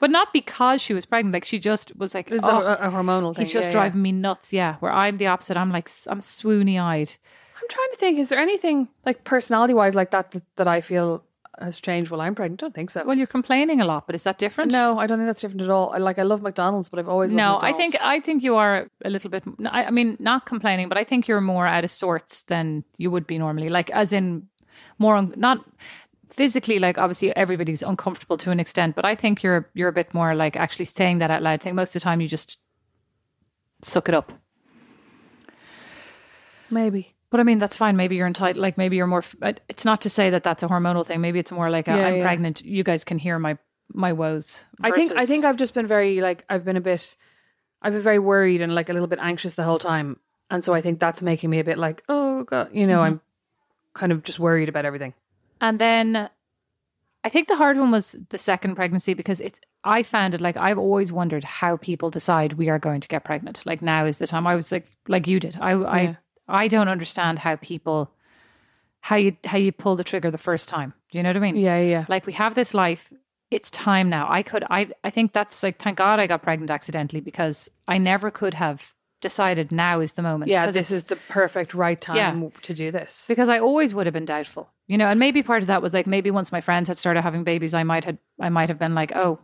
[0.00, 1.34] But not because she was pregnant.
[1.34, 3.44] Like she just was like, oh, a, a hormonal thing.
[3.44, 3.72] he's just yeah, yeah.
[3.72, 4.50] driving me nuts.
[4.50, 4.76] Yeah.
[4.76, 5.58] Where I'm the opposite.
[5.58, 7.10] I'm like, I'm swoony eyed.
[7.56, 8.18] I'm I'm trying to think.
[8.18, 11.24] Is there anything like personality wise like that, that that I feel
[11.60, 12.62] has changed while I'm pregnant?
[12.62, 13.04] I don't think so.
[13.04, 14.72] Well, you're complaining a lot, but is that different?
[14.72, 15.90] no, I don't think that's different at all.
[15.90, 18.88] I, like I love McDonald's, but I've always No, I think I think you are
[19.04, 19.44] a little bit.
[19.66, 23.10] I, I mean, not complaining, but I think you're more out of sorts than you
[23.10, 23.68] would be normally.
[23.68, 24.48] Like, as in,
[24.98, 25.64] more un, not
[26.30, 26.78] physically.
[26.78, 30.34] Like, obviously, everybody's uncomfortable to an extent, but I think you're you're a bit more
[30.34, 31.52] like actually saying that out loud.
[31.52, 32.58] I think most of the time you just
[33.82, 34.32] suck it up.
[36.70, 37.15] maybe.
[37.30, 37.96] But I mean, that's fine.
[37.96, 38.62] Maybe you're entitled.
[38.62, 39.24] Like, maybe you're more.
[39.68, 41.20] It's not to say that that's a hormonal thing.
[41.20, 42.22] Maybe it's more like a, Yeah, I'm yeah.
[42.22, 42.64] pregnant.
[42.64, 43.58] You guys can hear my
[43.92, 44.64] my woes.
[44.80, 47.16] I think I think I've just been very like I've been a bit
[47.82, 50.18] I've been very worried and like a little bit anxious the whole time.
[50.50, 53.14] And so I think that's making me a bit like, oh god, you know, mm-hmm.
[53.14, 53.20] I'm
[53.94, 55.14] kind of just worried about everything.
[55.60, 56.30] And then
[57.24, 60.56] I think the hard one was the second pregnancy because it's I found it like
[60.56, 63.62] I've always wondered how people decide we are going to get pregnant.
[63.64, 64.46] Like now is the time.
[64.46, 65.56] I was like like you did.
[65.60, 65.86] I Yeah.
[65.88, 68.10] I I don't understand how people
[69.00, 70.92] how you how you pull the trigger the first time.
[71.10, 71.56] Do you know what I mean?
[71.56, 72.04] Yeah, yeah.
[72.08, 73.12] Like we have this life.
[73.50, 74.26] It's time now.
[74.30, 77.98] I could I I think that's like thank God I got pregnant accidentally because I
[77.98, 80.50] never could have decided now is the moment.
[80.50, 82.48] Yeah, this is the perfect right time Yeah.
[82.62, 83.24] to do this.
[83.28, 85.06] because I always would have been doubtful, you know.
[85.08, 87.72] And maybe part of that was like maybe once my friends had started having babies,
[87.74, 89.38] I might had I might have been like, oh,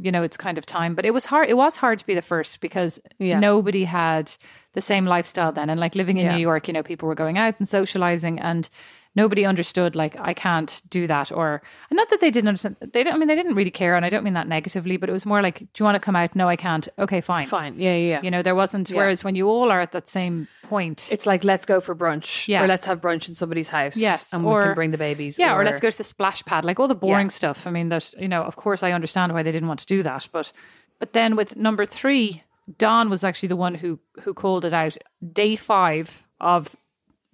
[0.00, 0.94] you know, it's kind of time.
[0.94, 1.48] But it was hard.
[1.50, 3.38] It was hard to be the first because Yeah.
[3.38, 4.32] nobody had
[4.74, 5.68] the same lifestyle then.
[5.70, 6.36] And like living in Yeah.
[6.36, 8.68] New York, you know, people were going out and socializing, and
[9.14, 11.30] nobody understood like I can't do that.
[11.32, 12.76] Or and not that they didn't understand.
[12.80, 13.14] They didn't.
[13.14, 14.96] I mean, they didn't really care, and I don't mean that negatively.
[14.96, 16.34] But it was more like, do you want to come out?
[16.36, 16.88] No, I can't.
[16.98, 17.46] Okay, fine.
[17.46, 17.78] Fine.
[17.78, 18.10] Yeah, yeah.
[18.10, 18.20] yeah.
[18.22, 18.90] You know, there wasn't.
[18.90, 18.96] Yeah.
[18.96, 22.48] Whereas when you all are at that same point, It's like let's go for brunch.
[22.48, 22.62] Yeah.
[22.62, 23.96] Or let's have brunch in somebody's house.
[23.96, 25.38] Yes, And or- we can bring the babies.
[25.38, 27.30] Yeah, or, let's go to the splash pad, like all the boring Yeah.
[27.30, 27.66] stuff.
[27.66, 30.02] I mean, that you know, of course, I understand why they didn't want to do
[30.02, 30.52] that, but
[30.98, 32.42] but then with number three,
[32.78, 34.96] Don was actually the one who who called it out.
[35.32, 36.74] Day five of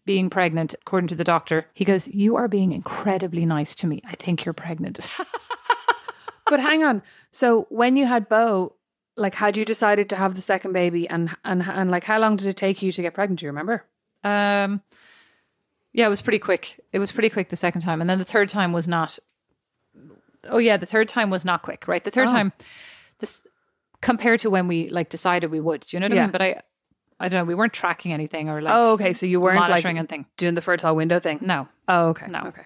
[0.09, 4.01] being pregnant, according to the doctor, he goes, "You are being incredibly nice to me.
[4.13, 4.99] I think you're pregnant."
[6.51, 7.03] But hang on.
[7.31, 8.73] So when you had Bo,
[9.19, 12.37] like had you decided to have the second baby and and and like how long
[12.37, 13.41] did it take you to get pregnant?
[13.41, 13.85] Do you remember?
[14.25, 14.81] Um,
[15.93, 16.81] yeah, it was pretty quick.
[16.91, 19.19] It was pretty quick the second time, and then the third time was not.
[20.49, 21.87] Oh yeah, the third time was not quick.
[21.87, 22.33] Right, the third Oh.
[22.33, 22.53] time,
[23.19, 23.43] this
[24.01, 25.83] compared to when we like decided we would.
[25.83, 26.31] Do you know what I mean?
[26.31, 26.63] But I,
[27.21, 27.45] I don't know.
[27.45, 28.73] We weren't tracking anything or like.
[28.75, 29.13] oh, okay.
[29.13, 30.27] So you weren't like monitoring anything.
[30.37, 31.39] doing the fertile window thing.
[31.43, 32.27] No, Oh, okay.
[32.29, 32.43] No.
[32.47, 32.63] Okay.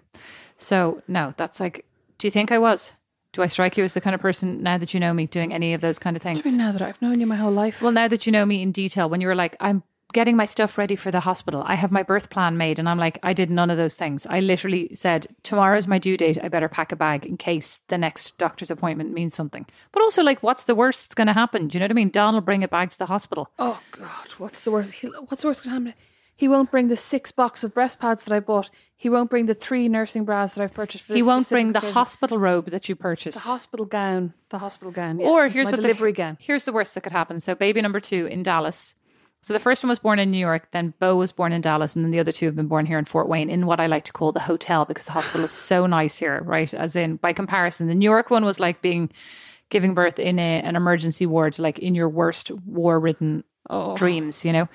[0.56, 1.34] so no.
[1.36, 1.84] That's like.
[2.18, 2.94] Do you think I was?
[3.32, 5.54] Do I strike you as the kind of person now that you know me doing
[5.54, 6.44] any of those kind of things?
[6.54, 7.80] Now that I've known you my whole life.
[7.80, 10.44] Well, now that you know me in detail, when you were like, I'm getting my
[10.44, 12.78] stuff ready for the hospital, I have my birth plan made.
[12.78, 14.26] And I'm like, I did none of those things.
[14.26, 16.38] I literally said, tomorrow's my due date.
[16.42, 19.66] I better pack a bag in case the next doctor's appointment means something.
[19.92, 21.68] But also, like, what's the worst that's going to happen?
[21.68, 22.10] Do you know what I mean?
[22.10, 23.50] Don will bring it back to the hospital.
[23.58, 24.92] oh God, what's the worst?
[24.92, 26.02] He, what's the worst going to happen?
[26.34, 28.70] He won't bring the six box of breast pads that I bought.
[28.96, 31.04] He won't bring the three nursing bras that I've purchased.
[31.04, 31.94] For He won't bring the occasion.
[31.94, 33.38] hospital robe that you purchased.
[33.38, 34.32] the hospital gown.
[34.48, 35.20] The hospital gown.
[35.20, 35.28] Yes.
[35.28, 36.38] Or here's my what delivery the, gown.
[36.40, 37.38] Here's the worst that could happen.
[37.38, 38.96] So baby number two in Dallas.
[39.42, 41.96] So the first one was born in New York, then Bo was born in Dallas,
[41.96, 43.86] and then the other two have been born here in Fort Wayne in what I
[43.86, 46.72] like to call the hotel because the hospital is so nice here, right?
[46.72, 49.10] As in by comparison, the New York one was like being
[49.68, 53.96] giving birth in a, an emergency ward, like in your worst war-ridden oh.
[53.96, 54.68] dreams, you know.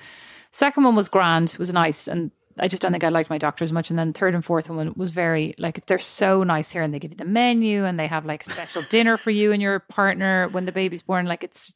[0.52, 3.64] Second one was grand, was nice, and I just don't think I liked my doctor
[3.64, 3.88] as much.
[3.88, 6.98] And then third and fourth one was very like they're so nice here, and they
[6.98, 9.80] give you the menu, and they have like a special dinner for you and your
[9.80, 11.24] partner when the baby's born.
[11.24, 11.72] Like it's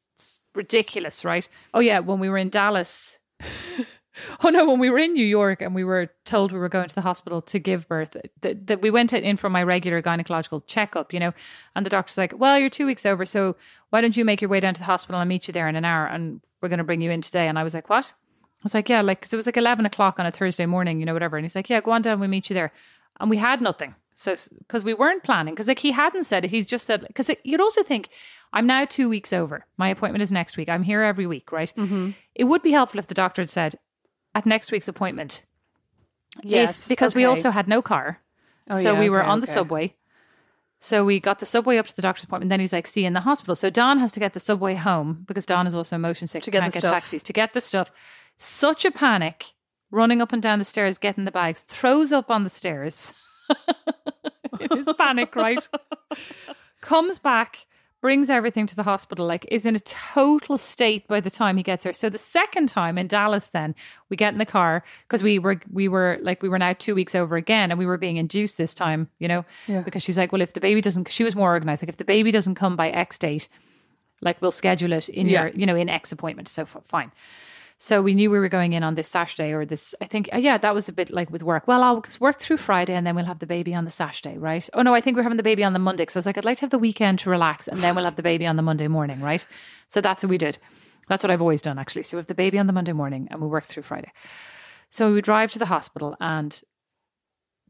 [0.54, 1.48] ridiculous, right?
[1.74, 3.18] Oh yeah, when we were in Dallas.
[4.44, 4.66] Oh no!
[4.66, 7.00] When we were in New York and we were told we were going to the
[7.00, 11.18] hospital to give birth, that, that we went in for my regular gynecological checkup, you
[11.18, 11.32] know,
[11.74, 13.56] and the doctor's like, "Well, you're two weeks over, so
[13.88, 15.76] why don't you make your way down to the hospital and meet you there in
[15.76, 18.12] an hour, and we're going to bring you in today." And I was like, "What?"
[18.42, 21.00] I was like, "Yeah, like 'cause it was like eleven o'clock on a Thursday morning,
[21.00, 22.70] you know, whatever." And he's like, "Yeah, go on down, we meet you there,"
[23.18, 23.94] and we had nothing.
[24.14, 27.30] So because we weren't planning, because like he hadn't said it, he's just said because
[27.44, 28.08] you'd also think
[28.52, 29.64] I'm now two weeks over.
[29.78, 30.68] My appointment is next week.
[30.68, 31.72] I'm here every week, right?
[31.76, 32.10] Mm-hmm.
[32.34, 33.76] It would be helpful if the doctor had said
[34.34, 35.44] at next week's appointment.
[36.38, 38.20] if- Yes, because we also had no car,
[38.70, 39.52] Oh, so yeah, we were okay, on the okay.
[39.52, 39.94] subway.
[40.78, 42.48] So we got the subway up to the doctor's appointment.
[42.50, 44.74] Then he's like, "See you in the hospital." So Don has to get the subway
[44.74, 46.42] home because Don is also motion sick.
[46.44, 46.94] To get can't the get stuff.
[46.94, 47.92] taxis to get the stuff.
[48.38, 49.52] Such a panic,
[49.90, 51.62] running up and down the stairs, getting the bags.
[51.62, 53.14] Throws up on the stairs.
[54.60, 55.66] in his panic, right?
[56.80, 57.66] Comes back,
[58.00, 61.62] brings everything to the hospital, like is in a total state by the time he
[61.62, 61.92] gets there.
[61.92, 63.74] So the second time in Dallas, then
[64.08, 66.94] we get in the car because we were we were like we were now two
[66.96, 69.82] weeks over again, and we were being induced this time, you know, Yeah.
[69.82, 71.82] because she's like, well, if the baby doesn't, she was more organized.
[71.82, 73.48] Like if the baby doesn't come by X date,
[74.20, 75.44] like we'll schedule it in Yeah.
[75.44, 76.48] your, you know, in X appointment.
[76.48, 77.12] So fine.
[77.84, 80.36] So we knew we were going in on this Saturday or this, I think, uh,
[80.36, 81.66] yeah, that was a bit like with work.
[81.66, 84.38] Well, I'll just work through Friday and then we'll have the baby on the Saturday,
[84.38, 84.70] right?
[84.72, 86.38] Oh, no, I think we're having the baby on the Monday because I was like,
[86.38, 88.54] I'd like to have the weekend to relax and then we'll have the baby on
[88.54, 89.44] the Monday morning, right?
[89.88, 90.58] So that's what we did.
[91.08, 92.04] That's what I've always done, actually.
[92.04, 94.12] So we have the baby on the Monday morning and we work through Friday.
[94.88, 96.62] So we drive to the hospital and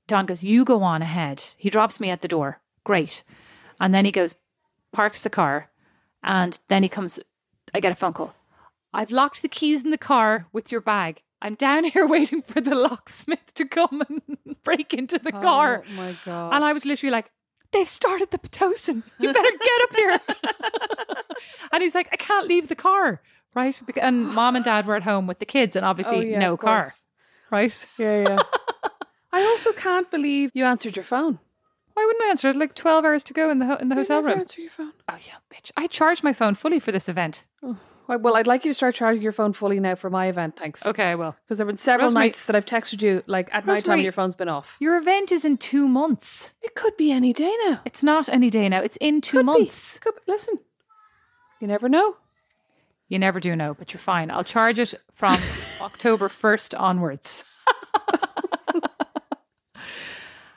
[0.09, 1.43] Don goes, You go on ahead.
[1.57, 2.61] He drops me at the door.
[2.85, 3.25] Great.
[3.81, 4.35] And then he goes,
[4.93, 5.71] parks the car.
[6.23, 7.19] And then he comes,
[7.73, 8.35] I get a phone call.
[8.93, 11.23] I've locked the keys in the car with your bag.
[11.41, 14.23] I'm down here waiting for the locksmith to come and
[14.65, 15.85] break into the oh car.
[15.89, 16.55] Oh my god!
[16.55, 17.31] And I was literally like,
[17.73, 19.03] they've started the Pitocin.
[19.19, 20.21] You better get up here.
[21.73, 23.21] and he's like, I can't leave the car.
[23.55, 23.81] Right.
[24.01, 26.57] And mom and dad were at home with the kids and obviously Oh, yeah, no
[26.57, 26.83] car.
[26.83, 27.07] course.
[27.51, 27.87] Right.
[27.99, 28.39] Yeah, yeah.
[29.33, 31.39] I also can't believe you answered your phone.
[31.95, 32.57] Why wouldn't I answer it?
[32.57, 34.39] Like 12 hours to go in the, ho- in the You hotel room.
[34.41, 34.93] Answer your phone.
[35.09, 35.71] Oh, yeah, bitch.
[35.77, 37.45] I charged my phone fully for this event.
[38.13, 40.57] Well, well, I'd like you to start charging your phone fully now for my event.
[40.57, 40.85] Thanks.
[40.87, 41.35] Okay, I will.
[41.45, 43.93] Because there have been several Rosemary- nights that I've texted you like at night time
[43.93, 44.77] Rosemary- your phone's been off.
[44.81, 46.53] Your event is in two months.
[46.63, 47.81] It could be any day now.
[47.85, 48.81] It's not any day now.
[48.81, 49.47] It's in two Could be.
[49.47, 49.99] months.
[49.99, 50.21] Could be.
[50.27, 50.59] Listen,
[51.61, 52.17] you never know.
[53.09, 54.31] You never do know, but you're fine.
[54.31, 55.41] I'll charge it from
[55.81, 57.45] October 1st onwards.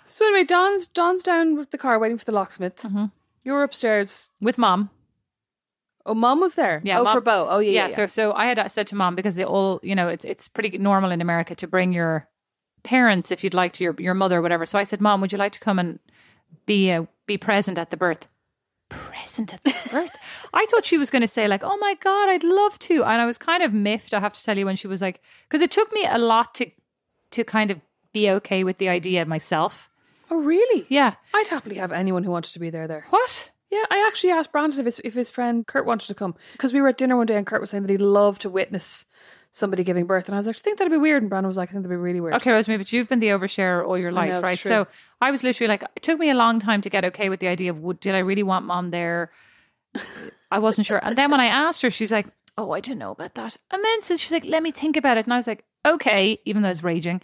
[0.07, 2.83] So anyway, Don's Don's down with the car waiting for the locksmith.
[2.83, 3.05] Mm-hmm.
[3.43, 4.29] You're upstairs.
[4.39, 4.89] With mom.
[6.05, 6.81] Oh, mom was there.
[6.83, 7.47] Yeah, Oh, mom- for Bo.
[7.49, 7.71] Oh, yeah.
[7.71, 7.95] yeah, Yeah.
[7.95, 10.47] so so I had uh, said to mom because they all, you know, it's it's
[10.47, 12.27] pretty normal in America to bring your
[12.83, 14.65] parents if you'd like to your your mother or whatever.
[14.65, 15.99] So I said, "Mom, would you like to come and
[16.65, 18.27] be a, be present at the birth?"
[18.89, 20.15] Present at the birth.
[20.53, 23.19] I thought she was going to say like, "Oh my god, I'd love to." And
[23.21, 25.61] I was kind of miffed, I have to tell you when she was like because
[25.61, 26.69] it took me a lot to
[27.31, 27.81] to kind of
[28.13, 29.89] be okay with the idea myself.
[30.31, 30.85] oh, really?
[30.89, 31.15] Yeah.
[31.33, 33.05] I'd happily have anyone who wanted to be there there.
[33.09, 33.49] What?
[33.71, 36.71] Yeah, I actually asked Brandon if his, if his friend Kurt wanted to come because
[36.71, 39.05] we were at dinner one day and Kurt was saying that he'd love to witness
[39.51, 41.57] somebody giving birth, and I was like, I think that'd be weird, and Brandon was
[41.57, 42.35] like, I think that'd be really weird.
[42.35, 44.59] Okay, Rosemary, but you've been the oversharer all your life, know, right?
[44.59, 44.69] true.
[44.69, 44.87] So
[45.21, 47.47] I was literally like, it took me a long time to get okay with the
[47.47, 49.31] idea of would, did I really want mom there?
[50.51, 50.99] I wasn't sure.
[51.03, 53.55] And then when I asked her, she's like, oh, I don't know about that.
[53.71, 55.25] And then so she's like, let me think about it.
[55.25, 57.21] And I was like, okay, even though I was raging.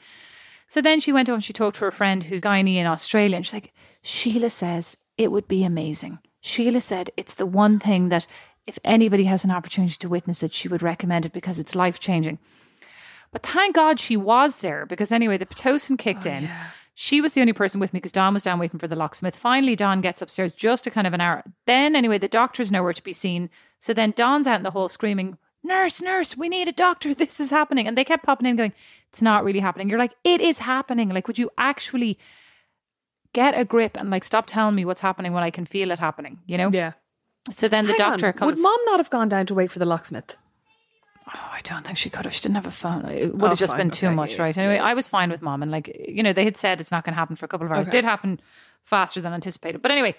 [0.70, 3.46] So then she went on, she talked to her friend who's gynae in Australia, and
[3.46, 3.74] she's like,
[4.04, 6.20] Sheila says it would be amazing.
[6.42, 8.28] Sheila said it's the one thing that
[8.68, 12.00] if anybody has an opportunity to witness it, she would recommend it because it's life
[12.00, 12.40] changing.
[13.32, 16.50] But thank God she was there because anyway, the Pitocin kicked oh, in.
[16.94, 19.36] She was the only person with me because Don was down waiting for the locksmith.
[19.36, 21.44] Finally, Don gets upstairs just a kind of an hour.
[21.66, 23.50] Then, anyway, the doctor's nowhere to be seen.
[23.80, 27.14] So then Don's out in the hall screaming, Nurse, nurse, we need a doctor.
[27.16, 27.88] This is happening.
[27.88, 28.74] And they kept popping in going,
[29.10, 29.90] It's not really happening.
[29.90, 31.10] You're like, It is happening.
[31.10, 32.18] Like, would you actually
[33.34, 36.00] get a grip and like stop telling me what's happening when I can feel it
[36.00, 36.40] happening?
[36.46, 36.70] You know?
[36.72, 36.94] Yeah.
[37.52, 38.34] So then the Hang doctor on.
[38.34, 38.58] comes.
[38.58, 40.36] Would mom not have gone down to wait for the locksmith?
[41.34, 42.34] Oh, I don't think she could have.
[42.34, 43.06] She didn't have a phone.
[43.06, 43.78] It would Oh, have just fine.
[43.88, 44.56] been too Okay, much, right?
[44.58, 47.06] Anyway, I was fine with mom, and like you know, they had said it's not
[47.06, 47.88] going to happen for a couple of hours.
[47.88, 47.98] Okay.
[47.98, 48.40] It did happen
[48.84, 50.16] faster than anticipated, but anyway,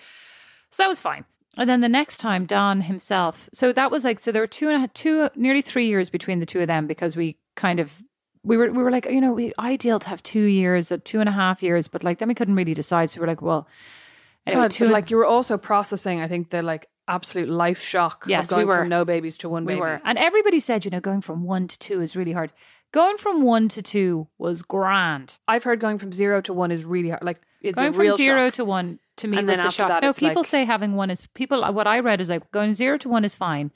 [0.71, 1.25] so that was fine.
[1.59, 3.51] And then the next time, Don himself.
[3.53, 6.41] So that was like so there were two and a two, nearly three years between
[6.41, 8.01] the two of them because we kind of
[8.45, 11.21] we were we were like you know we ideal to have two years, uh, two
[11.21, 13.11] and a half years, but like then we couldn't really decide.
[13.11, 13.69] So we were like, well,
[14.47, 18.25] anyway, God, two like you were also processing, I think, the like absolute life shock
[18.29, 18.79] Yes, of going we were.
[18.79, 19.81] from no babies to one we baby.
[19.81, 22.53] were, and everybody said you know going from one to two is really hard.
[22.93, 25.39] Going from one to two was grand.
[25.49, 27.23] I've heard going from zero to one is really hard.
[27.23, 28.55] Like it's going from real zero shock.
[28.55, 29.89] to one to me And was then the shock.
[29.89, 31.63] that, no, people like- say having one is people.
[31.73, 33.71] What I read is like going zero to one is fine,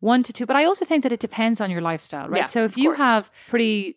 [0.00, 0.46] one to two.
[0.46, 2.38] But I also think that it depends on your lifestyle, right?
[2.42, 2.98] Yeah, so if you course.
[2.98, 3.96] have pretty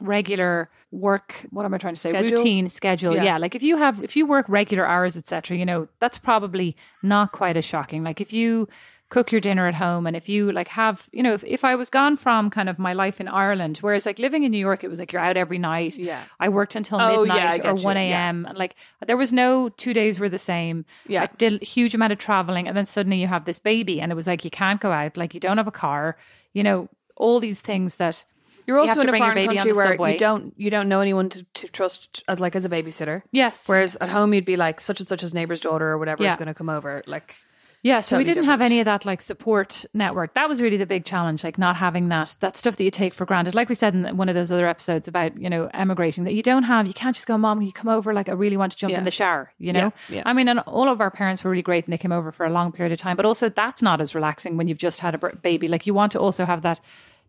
[0.00, 2.10] regular work, what am I trying to say?
[2.10, 2.36] Schedule?
[2.36, 3.22] Routine schedule, Yeah.
[3.24, 3.38] yeah.
[3.38, 5.56] Like if you have if you work regular hours, etc.
[5.56, 8.02] You know that's probably not quite as shocking.
[8.04, 8.68] Like if you
[9.10, 11.74] cook your dinner at home and if you like have you know if, if i
[11.74, 14.84] was gone from kind of my life in ireland whereas like living in new york
[14.84, 16.22] it was like you're out every night Yeah.
[16.38, 18.02] i worked until Oh, yeah, midnight or get you, 1 yeah.
[18.02, 18.74] a.m and like
[19.06, 21.22] there was no two days were the same Yeah.
[21.22, 24.12] i did a huge amount of traveling and then suddenly you have this baby and
[24.12, 26.18] it was like you can't go out like you don't have a car
[26.52, 28.26] you know all these things that
[28.68, 30.12] You're also to in a foreign baby country where subway.
[30.12, 33.22] you don't you don't know anyone to, to trust as like as a babysitter.
[33.32, 36.22] yes Whereas at home you'd be like such and such as neighbor's daughter or whatever
[36.22, 36.30] Yeah.
[36.30, 37.02] is going to come over.
[37.06, 37.34] Like
[37.82, 40.34] Yeah, so we didn't have any of that like support network.
[40.34, 43.14] That was really the big challenge, like not having that that stuff that you take
[43.14, 43.54] for granted.
[43.54, 46.42] Like we said in one of those other episodes about you know emigrating, that you
[46.42, 46.86] don't have.
[46.88, 48.12] You can't just go, Mom, you come over?
[48.12, 48.98] Like I really want to jump Yeah.
[48.98, 49.52] in the shower.
[49.58, 50.22] You know, Yeah, yeah.
[50.26, 52.44] I mean, and all of our parents were really great, and they came over for
[52.44, 53.16] a long period of time.
[53.16, 55.68] But also, that's not as relaxing when you've just had a baby.
[55.68, 56.80] Like you want to also have that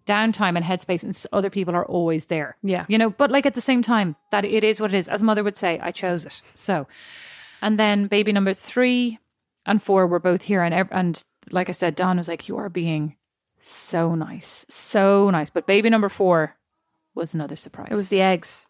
[0.10, 2.58] downtime and headspace, and other people are always there.
[2.64, 2.86] Yeah.
[2.90, 3.10] you know.
[3.12, 5.08] But like at the same time, that it is what it is.
[5.08, 6.42] As mother would say, I chose it.
[6.56, 6.88] So,
[7.62, 9.20] and then baby number three
[9.66, 12.70] and four were both here, and and like I said, Don was like, "You are
[12.70, 13.16] being
[13.62, 14.66] So nice.
[14.70, 15.50] So nice.
[15.50, 16.56] But baby number four
[17.16, 17.90] was another surprise.
[17.92, 18.68] It was the eggs.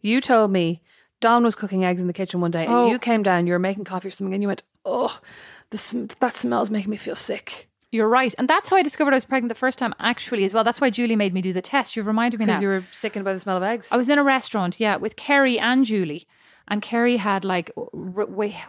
[0.00, 0.82] You told me
[1.20, 2.90] Don was cooking eggs in the kitchen one day, and Oh.
[2.90, 3.46] you came down.
[3.46, 5.18] You were making coffee or something, and you went, "Oh,
[5.70, 8.34] the sm- that smells making me feel sick." You're right.
[8.36, 10.64] And that's how I discovered I was pregnant the first time, actually, as well.
[10.64, 11.96] That's why Julie made me do the test.
[11.96, 12.52] You've reminded me now.
[12.54, 13.90] Because you were sickened by the smell of eggs.
[13.92, 16.26] I was in a restaurant, yeah, with Kerry and Julie.
[16.68, 17.70] And Kerry had like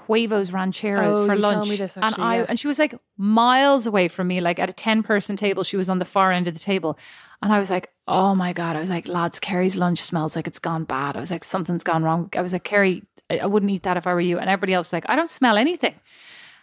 [0.05, 1.69] huevos rancheros Oh, for you lunch.
[1.77, 2.45] this, and I yeah.
[2.47, 5.63] and she was like miles away from me, like at a 10 person table.
[5.63, 6.97] She was on the far end of the table.
[7.41, 8.75] And I was like, oh my God.
[8.75, 11.15] I was like, lads, Kerry's lunch smells like it's gone bad.
[11.17, 12.29] I was like, something's gone wrong.
[12.35, 14.37] I was like, Kerry, I I wouldn't eat that if I were you.
[14.37, 15.95] And everybody else was like, I don't smell anything.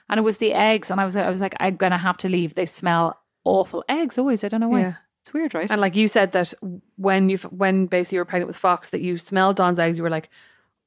[0.09, 0.91] And it was the eggs.
[0.91, 2.55] And I was I was like, I'm gonna have to leave.
[2.55, 3.85] They smell awful.
[3.89, 4.81] Eggs always, I don't know why.
[4.81, 4.95] Yeah.
[5.23, 5.71] It's weird, right?
[5.71, 6.53] and like you said that
[6.97, 10.03] when you when basically you were pregnant with Fox, that you smelled Don's eggs, you
[10.03, 10.29] were like,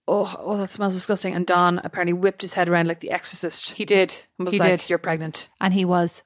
[0.07, 3.71] "Oh, oh, that smells disgusting." And Don apparently whipped his head around like the Exorcist.
[3.71, 4.11] he did.
[4.37, 4.89] he like, did.
[4.91, 6.21] "You're pregnant." and he was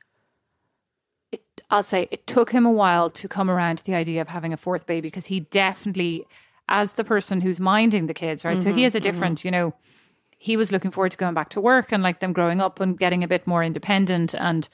[1.32, 4.28] it, i'll say it took him a while to come around to the idea of
[4.28, 6.28] having a fourth baby because he definitely
[6.68, 9.04] as the person who's minding the kids right so he mm-hmm, has a mm-hmm.
[9.04, 9.74] different you know
[10.48, 12.98] he was looking forward to going back to work and like them growing up and
[12.98, 14.68] getting a bit more independent and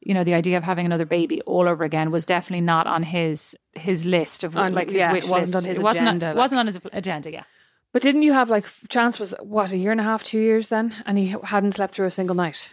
[0.00, 3.02] you know the idea of having another baby all over again was definitely not on
[3.02, 5.54] his his list of On- like his yeah, it wasn't list.
[5.54, 7.44] on his it wasn't agenda, on, like- wasn't on his agenda yeah
[7.92, 10.66] But didn't you have like Chance was what a year and a half, two years
[10.68, 12.72] then, and he hadn't slept through a single night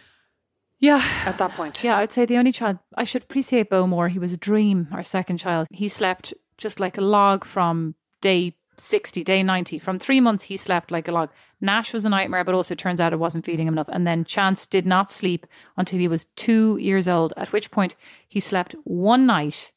[0.80, 1.84] yeah at that point.
[1.84, 4.08] Yeah, I'd say the only child I should appreciate Bo more.
[4.08, 5.68] He was a dream, our second child.
[5.70, 9.78] He slept just like a log from day 60, day 90.
[9.78, 11.30] From three months, he slept like a log.
[11.60, 13.88] Nash was a nightmare, but also turns out it wasn't feeding him enough.
[13.92, 15.46] And then Chance did not sleep
[15.76, 17.96] until he was two years old, at which point
[18.26, 19.72] he slept one night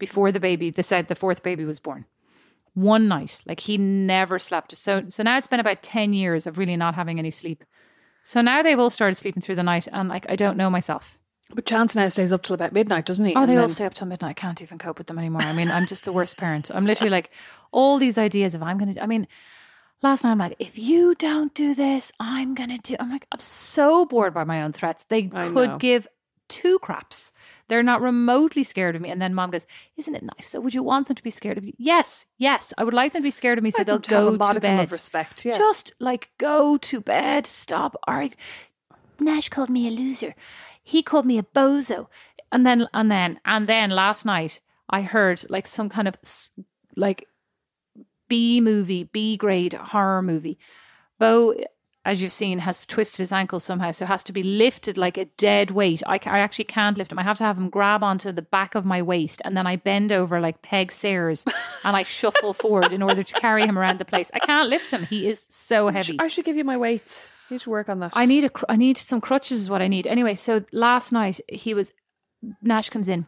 [0.00, 2.06] before the baby, the said the fourth baby was born.
[2.74, 3.42] One night.
[3.46, 4.76] Like he never slept.
[4.76, 7.62] So so now it's been about 10 years of really not having any sleep.
[8.24, 11.19] So now they've all started sleeping through the night and like I don't know myself.
[11.54, 13.34] But Chance now stays up till about midnight, doesn't he?
[13.34, 14.30] Oh, And they all then- stay up till midnight.
[14.30, 15.42] I can't even cope with them anymore.
[15.42, 16.70] I mean, I'm just the worst parent.
[16.72, 17.30] I'm literally like
[17.72, 19.02] all these ideas of I'm going to.
[19.02, 19.26] I mean,
[20.02, 22.96] last night I'm like, if you don't do this, I'm going to do.
[23.00, 25.04] I'm like, I'm so bored by my own threats.
[25.04, 25.78] They I could know.
[25.78, 26.06] give
[26.48, 27.32] two craps.
[27.68, 29.10] They're not remotely scared of me.
[29.10, 30.50] And then mom goes, "Isn't it nice?
[30.50, 30.58] though?
[30.60, 32.74] would you want them to be scared of you?" Yes, yes.
[32.76, 34.34] I would like them to be scared of me, so Like they'll them to have
[34.34, 34.80] a go to bed.
[34.84, 35.56] of respect, yeah.
[35.56, 37.46] Just like go to bed.
[37.46, 38.36] Stop arguing.
[39.20, 40.34] Nash called me a loser.
[40.82, 42.08] He called me a bozo.
[42.52, 46.16] And then and then and then last night I heard like some kind of
[46.96, 47.28] like
[48.28, 50.58] B movie, B grade horror movie.
[51.18, 51.54] Bo,
[52.04, 55.26] as you've seen, has twisted his ankle somehow, so has to be lifted like a
[55.26, 56.02] dead weight.
[56.06, 57.18] I, I actually can't lift him.
[57.18, 59.76] I have to have him grab onto the back of my waist, and then I
[59.76, 61.44] bend over like Peg Sayers,
[61.84, 64.30] and I shuffle forward in order to carry him around the place.
[64.32, 65.04] I can't lift him.
[65.04, 66.16] He is so heavy.
[66.18, 67.28] I should give you my weights.
[67.50, 68.12] You need to work on that.
[68.14, 70.06] I need a cr- I need some crutches is what I need.
[70.06, 71.92] Anyway, so last night he was
[72.62, 73.26] Nash comes in.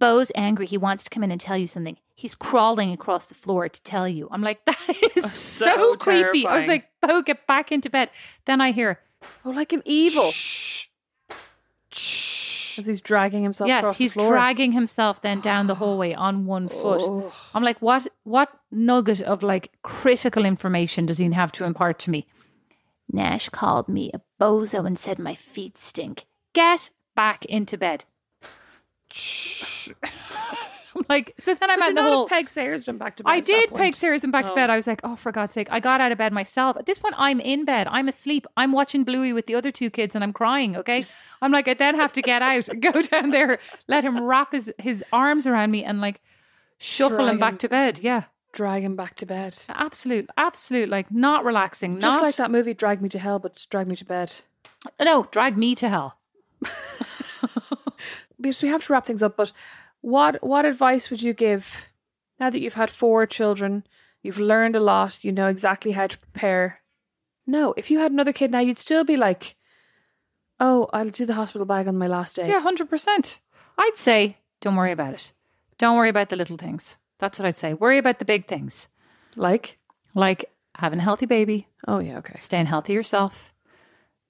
[0.00, 0.66] Bo's angry.
[0.66, 1.96] He wants to come in and tell you something.
[2.14, 4.28] He's crawling across the floor to tell you.
[4.30, 4.78] I'm like, that
[5.16, 6.46] is so, So creepy.
[6.46, 8.10] I was like, Bo, get back into bed.
[8.46, 8.98] Then I hear,
[9.44, 10.30] Oh, like an evil.
[10.30, 10.86] Shh.
[12.78, 14.30] As he's dragging himself yes, across he's the floor.
[14.30, 17.02] dragging himself then down the hallway on one foot.
[17.02, 17.32] Oh.
[17.54, 22.10] I'm like, what what nugget of like critical information does he have to impart to
[22.10, 22.26] me?
[23.12, 26.26] Nash called me a bozo and said my feet stink.
[26.52, 28.04] Get back into bed.
[30.96, 32.28] I'm like, so then I'm Could at the not whole.
[32.28, 33.30] Peg Sayers done back to bed.
[33.30, 34.54] I did peg Sarah's and back to Oh.
[34.56, 34.70] bed.
[34.70, 35.68] I was like, oh, for God's sake.
[35.70, 36.76] I got out of bed myself.
[36.76, 37.86] At this point, I'm in bed.
[37.90, 38.46] I'm asleep.
[38.56, 41.06] I'm watching Bluey with the other two kids and I'm crying, okay?
[41.42, 44.72] I'm like, I then have to get out, go down there, let him wrap his,
[44.78, 46.20] his arms around me and like
[46.78, 48.00] shuffle Drag him back to bed.
[48.00, 48.24] Yeah.
[48.52, 49.56] Drag him back to bed.
[49.68, 52.00] Absolute, absolute, like not relaxing.
[52.00, 54.32] Just not, like that movie, Drag Me to Hell, but Drag Me to Bed.
[55.00, 56.18] No, drag me to hell.
[58.40, 59.52] Because we have to wrap things up, but
[60.00, 61.90] what what advice would you give
[62.38, 63.84] now that you've had four children,
[64.22, 66.80] you've learned a lot, you know exactly how to prepare?
[67.46, 69.56] No, if you had another kid now, you'd still be like,
[70.58, 72.48] oh, I'll do the hospital bag on my last day.
[72.48, 73.38] Yeah, 100%.
[73.76, 75.32] I'd say, don't worry about it.
[75.76, 76.96] Don't worry about the little things.
[77.20, 77.74] That's what I'd say.
[77.74, 78.88] Worry about the big things.
[79.36, 79.78] Like,
[80.14, 82.34] Like having a healthy baby, oh yeah, okay.
[82.36, 83.52] staying healthy yourself.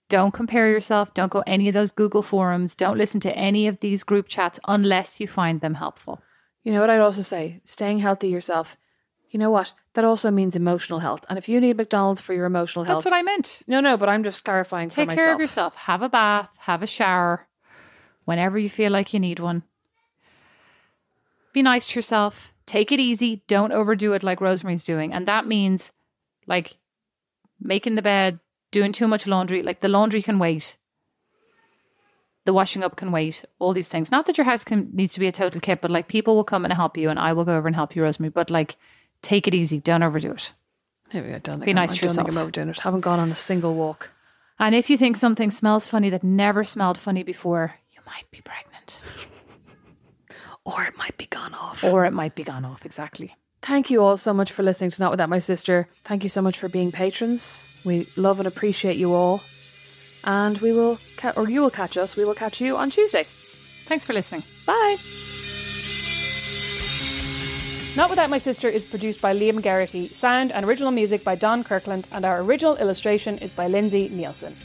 [0.08, 1.14] Don't compare yourself.
[1.14, 2.74] Don't go any of those Google forums.
[2.74, 6.20] Don't listen to any of these group chats unless you find them helpful.
[6.64, 7.60] You know what I'd also say?
[7.64, 8.76] Staying healthy yourself.
[9.30, 9.72] You know what?
[9.94, 11.24] That also means emotional health.
[11.28, 13.62] And if you need McDonald's for your emotional health, That's what I meant.
[13.68, 15.76] No, no, but I'm just clarifying for Take care of yourself.
[15.76, 17.46] Have a bath, have a shower
[18.24, 19.62] whenever you feel like you need one.
[21.52, 22.52] Be nice to yourself.
[22.70, 23.42] Take it easy.
[23.48, 25.12] Don't overdo it like Rosemary's doing.
[25.12, 25.90] And that means
[26.46, 26.76] like
[27.60, 28.38] making the bed,
[28.70, 29.60] doing too much laundry.
[29.64, 30.76] Like the laundry can wait.
[32.44, 34.12] The washing up can wait, all these things.
[34.12, 36.44] Not that your house can needs to be a total kit, but like people will
[36.44, 38.30] come and help you, and I will go over and help you, Rosemary.
[38.30, 38.76] But like,
[39.20, 40.52] take it easy, don't overdo it.
[41.10, 41.38] Here we go.
[41.40, 42.28] Don't think Be I'm- nice I to don't think yourself.
[42.28, 42.78] I'm overdoing it.
[42.80, 44.10] Haven't gone on a single walk.
[44.60, 48.40] And if you think something smells funny that never smelled funny before, you might be
[48.42, 49.02] pregnant,
[50.72, 51.82] Or it might be gone off.
[51.82, 52.84] or it might be gone off.
[52.86, 53.34] Exactly.
[53.62, 55.88] Thank you all so much for listening to Not Without My Sister.
[56.04, 57.66] Thank you so much for being patrons.
[57.84, 59.42] We love and appreciate you all.
[60.24, 62.16] And we will, ca- or you will catch us.
[62.16, 63.24] We will catch you on Tuesday.
[63.24, 64.42] Thanks for listening.
[64.66, 64.96] Bye.
[67.96, 71.64] Not Without My Sister is produced by Liam Garrity, sound and original music by Don
[71.64, 74.56] Kirkland, and our original illustration is by Lindsay Nielsen.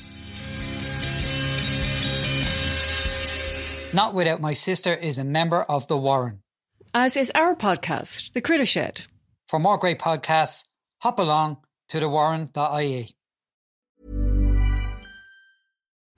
[3.96, 6.41] Not Without My Sister is a member of The Warren.
[6.93, 9.04] As is our podcast, The Critter Shed.
[9.48, 10.66] For more great podcasts,
[11.02, 13.14] hop along to thewarren.ie.